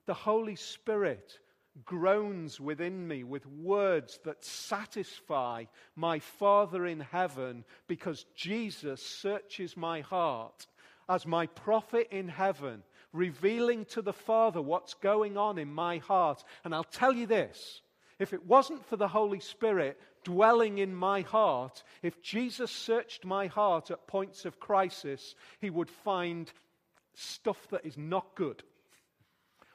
The 0.06 0.14
Holy 0.14 0.56
Spirit 0.56 1.38
groans 1.84 2.60
within 2.60 3.06
me 3.06 3.24
with 3.24 3.46
words 3.46 4.18
that 4.24 4.44
satisfy 4.44 5.64
my 5.94 6.18
Father 6.18 6.86
in 6.86 7.00
heaven 7.00 7.64
because 7.86 8.24
Jesus 8.34 9.02
searches 9.02 9.76
my 9.76 10.00
heart 10.00 10.66
as 11.08 11.26
my 11.26 11.46
prophet 11.46 12.08
in 12.10 12.28
heaven, 12.28 12.82
revealing 13.12 13.84
to 13.86 14.02
the 14.02 14.12
Father 14.12 14.60
what's 14.60 14.94
going 14.94 15.36
on 15.36 15.58
in 15.58 15.72
my 15.72 15.98
heart. 15.98 16.44
And 16.64 16.74
I'll 16.74 16.84
tell 16.84 17.12
you 17.12 17.26
this 17.26 17.80
if 18.18 18.32
it 18.32 18.46
wasn't 18.46 18.84
for 18.86 18.96
the 18.96 19.08
Holy 19.08 19.40
Spirit 19.40 20.00
dwelling 20.24 20.78
in 20.78 20.94
my 20.94 21.20
heart, 21.22 21.82
if 22.02 22.20
Jesus 22.20 22.70
searched 22.70 23.24
my 23.24 23.46
heart 23.46 23.90
at 23.90 24.06
points 24.06 24.44
of 24.44 24.60
crisis, 24.60 25.34
he 25.60 25.70
would 25.70 25.88
find 25.88 26.52
stuff 27.14 27.68
that 27.70 27.86
is 27.86 27.96
not 27.96 28.34
good. 28.34 28.62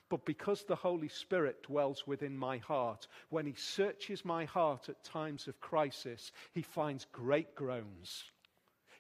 But 0.10 0.26
because 0.26 0.64
the 0.64 0.76
Holy 0.76 1.08
Spirit 1.08 1.64
dwells 1.64 2.06
within 2.06 2.38
my 2.38 2.58
heart, 2.58 3.08
when 3.30 3.48
He 3.48 3.56
searches 3.56 4.24
my 4.24 4.46
heart 4.46 4.88
at 4.90 5.04
times 5.04 5.48
of 5.48 5.60
crisis, 5.60 6.32
He 6.54 6.62
finds 6.62 7.08
great 7.12 7.56
groans. 7.56 8.24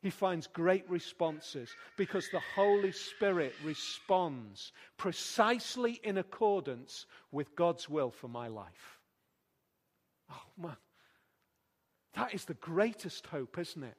He 0.03 0.09
finds 0.09 0.47
great 0.47 0.87
responses 0.89 1.73
because 1.95 2.27
the 2.29 2.41
Holy 2.55 2.91
Spirit 2.91 3.55
responds 3.63 4.73
precisely 4.97 6.01
in 6.03 6.17
accordance 6.17 7.05
with 7.31 7.55
God's 7.55 7.87
will 7.87 8.11
for 8.11 8.27
my 8.27 8.49
life. 8.49 8.99
Oh, 10.29 10.61
man. 10.61 10.75
That 12.15 12.33
is 12.33 12.43
the 12.43 12.53
greatest 12.55 13.27
hope, 13.27 13.57
isn't 13.57 13.83
it? 13.83 13.97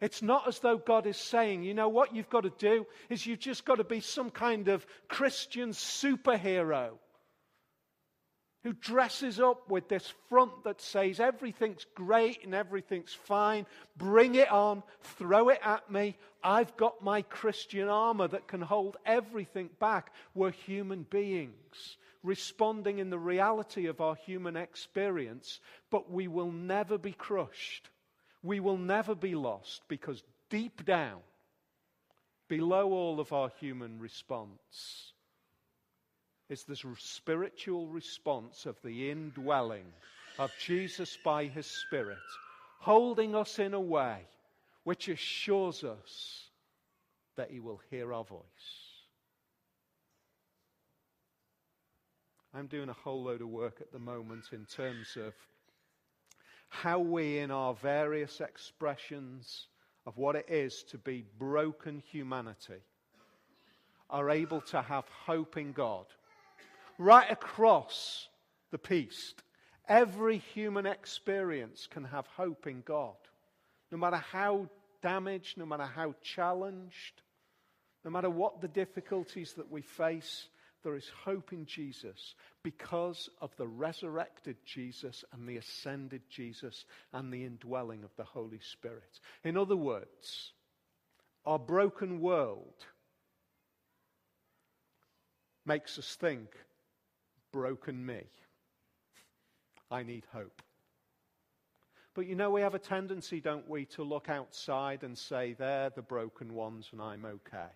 It's 0.00 0.22
not 0.22 0.48
as 0.48 0.58
though 0.58 0.78
God 0.78 1.06
is 1.06 1.16
saying, 1.16 1.62
you 1.62 1.72
know, 1.72 1.88
what 1.88 2.12
you've 2.12 2.28
got 2.28 2.42
to 2.42 2.52
do 2.58 2.84
is 3.08 3.24
you've 3.26 3.38
just 3.38 3.64
got 3.64 3.76
to 3.76 3.84
be 3.84 4.00
some 4.00 4.28
kind 4.28 4.66
of 4.66 4.84
Christian 5.06 5.70
superhero 5.70 6.98
who 8.68 8.74
dresses 8.74 9.40
up 9.40 9.70
with 9.70 9.88
this 9.88 10.12
front 10.28 10.64
that 10.64 10.80
says 10.80 11.20
everything's 11.20 11.86
great 11.94 12.44
and 12.44 12.54
everything's 12.54 13.14
fine. 13.14 13.66
Bring 13.96 14.34
it 14.34 14.50
on, 14.50 14.82
throw 15.02 15.48
it 15.48 15.60
at 15.64 15.90
me. 15.90 16.16
I've 16.42 16.76
got 16.76 17.02
my 17.02 17.22
Christian 17.22 17.88
armor 17.88 18.28
that 18.28 18.46
can 18.46 18.60
hold 18.60 18.96
everything 19.06 19.70
back. 19.80 20.12
We're 20.34 20.50
human 20.50 21.04
beings 21.04 21.96
responding 22.22 22.98
in 22.98 23.10
the 23.10 23.18
reality 23.18 23.86
of 23.86 24.00
our 24.00 24.16
human 24.16 24.56
experience, 24.56 25.60
but 25.90 26.10
we 26.10 26.28
will 26.28 26.50
never 26.50 26.98
be 26.98 27.12
crushed 27.12 27.88
we 28.42 28.60
will 28.60 28.78
never 28.78 29.14
be 29.14 29.34
lost 29.34 29.82
because 29.88 30.22
deep 30.50 30.84
down, 30.84 31.20
below 32.48 32.92
all 32.92 33.20
of 33.20 33.32
our 33.32 33.50
human 33.60 33.98
response, 33.98 35.12
is 36.48 36.64
the 36.64 36.76
spiritual 36.98 37.86
response 37.88 38.66
of 38.66 38.76
the 38.82 39.10
indwelling 39.10 39.84
of 40.38 40.50
Jesus 40.64 41.18
by 41.24 41.44
his 41.44 41.66
Spirit, 41.66 42.18
holding 42.78 43.34
us 43.34 43.58
in 43.58 43.74
a 43.74 43.80
way 43.80 44.18
which 44.84 45.08
assures 45.08 45.84
us 45.84 46.44
that 47.36 47.50
he 47.50 47.60
will 47.60 47.80
hear 47.90 48.12
our 48.12 48.24
voice. 48.24 48.42
I'm 52.54 52.66
doing 52.66 52.88
a 52.88 52.94
whole 52.94 53.24
load 53.24 53.42
of 53.42 53.48
work 53.48 53.80
at 53.80 53.92
the 53.92 53.98
moment 53.98 54.44
in 54.52 54.64
terms 54.64 55.16
of 55.16 55.34
how 56.70 56.98
we, 56.98 57.38
in 57.38 57.50
our 57.50 57.74
various 57.74 58.40
expressions 58.40 59.66
of 60.06 60.16
what 60.16 60.36
it 60.36 60.46
is 60.48 60.82
to 60.90 60.98
be 60.98 61.24
broken 61.38 62.02
humanity, 62.10 62.80
are 64.10 64.30
able 64.30 64.62
to 64.62 64.80
have 64.80 65.04
hope 65.26 65.56
in 65.56 65.72
God. 65.72 66.06
Right 66.98 67.30
across 67.30 68.28
the 68.72 68.78
piece, 68.78 69.34
every 69.88 70.38
human 70.38 70.84
experience 70.84 71.86
can 71.88 72.04
have 72.04 72.26
hope 72.26 72.66
in 72.66 72.82
God. 72.82 73.16
No 73.90 73.98
matter 73.98 74.16
how 74.16 74.68
damaged, 75.00 75.56
no 75.56 75.64
matter 75.64 75.86
how 75.86 76.14
challenged, 76.22 77.22
no 78.04 78.10
matter 78.10 78.28
what 78.28 78.60
the 78.60 78.68
difficulties 78.68 79.54
that 79.54 79.70
we 79.70 79.80
face, 79.80 80.48
there 80.82 80.94
is 80.94 81.10
hope 81.24 81.52
in 81.52 81.66
Jesus 81.66 82.34
because 82.62 83.28
of 83.40 83.54
the 83.56 83.66
resurrected 83.66 84.56
Jesus 84.64 85.24
and 85.32 85.48
the 85.48 85.56
ascended 85.56 86.22
Jesus 86.28 86.84
and 87.12 87.32
the 87.32 87.44
indwelling 87.44 88.04
of 88.04 88.10
the 88.16 88.24
Holy 88.24 88.60
Spirit. 88.60 89.20
In 89.44 89.56
other 89.56 89.76
words, 89.76 90.52
our 91.44 91.58
broken 91.58 92.20
world 92.20 92.84
makes 95.66 95.98
us 95.98 96.16
think, 96.16 96.48
broken 97.52 98.04
me. 98.04 98.22
I 99.90 100.02
need 100.02 100.24
hope. 100.32 100.62
But 102.14 102.26
you 102.26 102.34
know, 102.34 102.50
we 102.50 102.60
have 102.62 102.74
a 102.74 102.80
tendency, 102.80 103.40
don't 103.40 103.68
we, 103.68 103.84
to 103.86 104.02
look 104.02 104.28
outside 104.28 105.04
and 105.04 105.16
say, 105.16 105.54
they're 105.54 105.90
the 105.90 106.02
broken 106.02 106.52
ones 106.52 106.88
and 106.92 107.00
I'm 107.00 107.24
okay. 107.24 107.70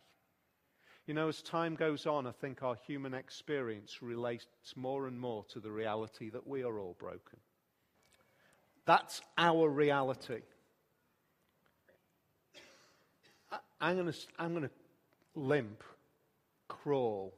You 1.07 1.15
know, 1.15 1.29
as 1.29 1.43
time 1.43 1.75
goes 1.75 2.07
on, 2.07 2.27
I 2.27 2.33
think 2.33 2.63
our 2.63 2.77
human 2.87 3.15
experience 3.15 4.03
relates 4.03 4.47
more 4.77 5.07
and 5.07 5.19
more 5.19 5.45
to 5.51 5.61
the 5.61 5.71
reality 5.71 6.31
that 6.31 6.47
we 6.47 6.63
are 6.63 6.79
all 6.79 6.97
broken. 6.99 7.39
That's 8.85 9.21
our 9.39 9.69
reality. 9.69 10.43
I'm 13.81 13.97
going 13.97 14.13
to 14.13 14.19
I'm 14.39 14.61
to 14.61 14.71
limp, 15.35 15.83
crawl, 16.69 17.35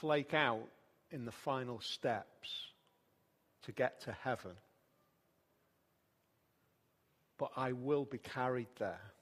flake 0.00 0.34
out 0.34 0.68
in 1.10 1.24
the 1.24 1.32
final 1.32 1.80
steps 1.80 2.48
to 3.62 3.72
get 3.72 4.02
to 4.02 4.12
heaven. 4.12 4.52
But 7.38 7.52
I 7.56 7.72
will 7.72 8.04
be 8.04 8.18
carried 8.18 8.68
there 8.78 9.12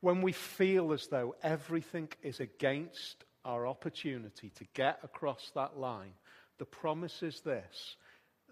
when 0.00 0.22
we 0.22 0.32
feel 0.32 0.92
as 0.92 1.06
though 1.08 1.34
everything 1.42 2.08
is 2.22 2.40
against 2.40 3.24
our 3.44 3.66
opportunity 3.66 4.50
to 4.56 4.64
get 4.74 4.98
across 5.02 5.50
that 5.54 5.78
line, 5.78 6.12
the 6.58 6.64
promise 6.64 7.22
is 7.22 7.40
this 7.40 7.96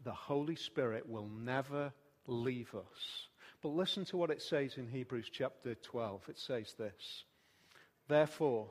the 0.04 0.12
Holy 0.12 0.54
Spirit 0.54 1.08
will 1.08 1.28
never 1.28 1.92
leave 2.26 2.72
us. 2.74 3.28
But 3.62 3.70
listen 3.70 4.04
to 4.06 4.16
what 4.16 4.30
it 4.30 4.40
says 4.40 4.76
in 4.76 4.86
Hebrews 4.86 5.28
chapter 5.32 5.74
12. 5.74 6.28
It 6.28 6.38
says 6.38 6.74
this 6.78 7.24
Therefore, 8.06 8.70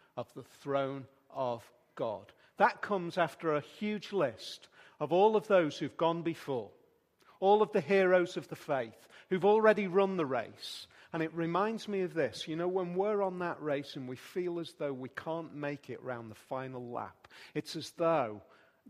of 0.21 0.31
the 0.35 0.43
throne 0.61 1.05
of 1.33 1.63
God. 1.95 2.31
That 2.57 2.83
comes 2.83 3.17
after 3.17 3.55
a 3.55 3.61
huge 3.79 4.13
list 4.13 4.67
of 4.99 5.11
all 5.11 5.35
of 5.35 5.47
those 5.47 5.79
who've 5.79 5.97
gone 5.97 6.21
before, 6.21 6.69
all 7.39 7.63
of 7.63 7.71
the 7.71 7.81
heroes 7.81 8.37
of 8.37 8.47
the 8.47 8.55
faith 8.55 9.07
who've 9.31 9.45
already 9.45 9.87
run 9.87 10.17
the 10.17 10.25
race. 10.25 10.85
And 11.11 11.23
it 11.23 11.33
reminds 11.33 11.87
me 11.87 12.01
of 12.01 12.13
this. 12.13 12.47
You 12.47 12.55
know, 12.55 12.67
when 12.67 12.93
we're 12.93 13.23
on 13.23 13.39
that 13.39 13.59
race 13.61 13.95
and 13.95 14.07
we 14.07 14.15
feel 14.15 14.59
as 14.59 14.73
though 14.77 14.93
we 14.93 15.09
can't 15.09 15.55
make 15.55 15.89
it 15.89 16.03
round 16.03 16.29
the 16.29 16.35
final 16.35 16.91
lap, 16.91 17.27
it's 17.55 17.75
as 17.75 17.89
though 17.97 18.43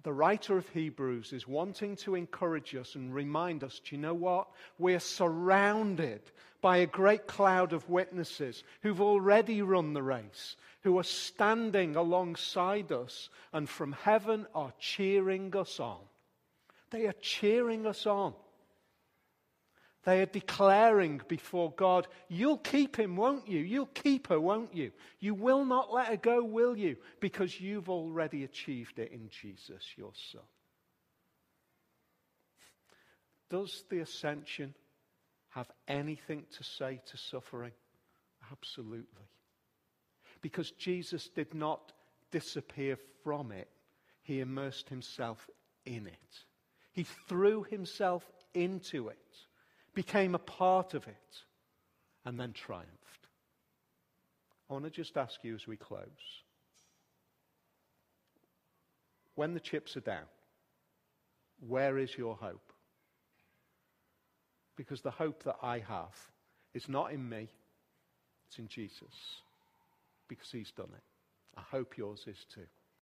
the 0.03 0.13
writer 0.13 0.57
of 0.57 0.67
Hebrews 0.69 1.33
is 1.33 1.47
wanting 1.47 1.95
to 1.97 2.15
encourage 2.15 2.75
us 2.75 2.95
and 2.95 3.13
remind 3.13 3.63
us 3.63 3.79
do 3.83 3.95
you 3.95 4.01
know 4.01 4.13
what? 4.13 4.47
We're 4.79 4.99
surrounded 4.99 6.21
by 6.61 6.77
a 6.77 6.87
great 6.87 7.27
cloud 7.27 7.73
of 7.73 7.89
witnesses 7.89 8.63
who've 8.81 9.01
already 9.01 9.61
run 9.61 9.93
the 9.93 10.03
race, 10.03 10.55
who 10.81 10.97
are 10.97 11.03
standing 11.03 11.95
alongside 11.95 12.91
us 12.91 13.29
and 13.51 13.67
from 13.67 13.93
heaven 13.93 14.47
are 14.53 14.73
cheering 14.79 15.55
us 15.55 15.79
on. 15.79 15.99
They 16.91 17.07
are 17.07 17.15
cheering 17.21 17.85
us 17.85 18.05
on. 18.05 18.33
They 20.03 20.21
are 20.21 20.25
declaring 20.27 21.21
before 21.27 21.71
God, 21.71 22.07
You'll 22.27 22.57
keep 22.57 22.97
him, 22.97 23.15
won't 23.15 23.47
you? 23.47 23.59
You'll 23.59 23.85
keep 23.85 24.27
her, 24.27 24.39
won't 24.39 24.73
you? 24.75 24.91
You 25.19 25.35
will 25.35 25.63
not 25.63 25.93
let 25.93 26.07
her 26.07 26.17
go, 26.17 26.43
will 26.43 26.75
you? 26.75 26.97
Because 27.19 27.61
you've 27.61 27.89
already 27.89 28.43
achieved 28.43 28.97
it 28.97 29.11
in 29.11 29.29
Jesus, 29.29 29.83
your 29.95 30.11
Son. 30.31 30.41
Does 33.49 33.83
the 33.89 33.99
ascension 33.99 34.73
have 35.49 35.69
anything 35.87 36.45
to 36.57 36.63
say 36.63 37.01
to 37.11 37.17
suffering? 37.17 37.73
Absolutely. 38.51 39.27
Because 40.41 40.71
Jesus 40.71 41.29
did 41.29 41.53
not 41.53 41.91
disappear 42.31 42.97
from 43.23 43.51
it, 43.51 43.69
he 44.23 44.39
immersed 44.39 44.89
himself 44.89 45.47
in 45.85 46.07
it. 46.07 46.43
He 46.93 47.03
threw 47.03 47.63
himself 47.63 48.27
into 48.53 49.09
it 49.09 49.17
became 49.93 50.35
a 50.35 50.39
part 50.39 50.93
of 50.93 51.07
it, 51.07 51.43
and 52.25 52.39
then 52.39 52.53
triumphed. 52.53 53.27
I 54.69 54.73
want 54.73 54.85
to 54.85 54.91
just 54.91 55.17
ask 55.17 55.43
you 55.43 55.55
as 55.55 55.67
we 55.67 55.75
close 55.75 56.43
when 59.35 59.53
the 59.53 59.59
chips 59.59 59.97
are 59.97 60.01
down, 60.01 60.25
where 61.67 61.97
is 61.97 62.15
your 62.17 62.35
hope? 62.35 62.73
Because 64.75 65.01
the 65.01 65.11
hope 65.11 65.43
that 65.43 65.57
I 65.61 65.79
have 65.79 66.15
is 66.73 66.87
not 66.89 67.11
in 67.11 67.27
me, 67.27 67.49
it's 68.47 68.59
in 68.59 68.67
Jesus, 68.67 69.41
because 70.27 70.51
he's 70.51 70.71
done 70.71 70.89
it. 70.93 71.03
I 71.57 71.61
hope 71.61 71.97
yours 71.97 72.25
is 72.27 72.45
too. 72.53 72.67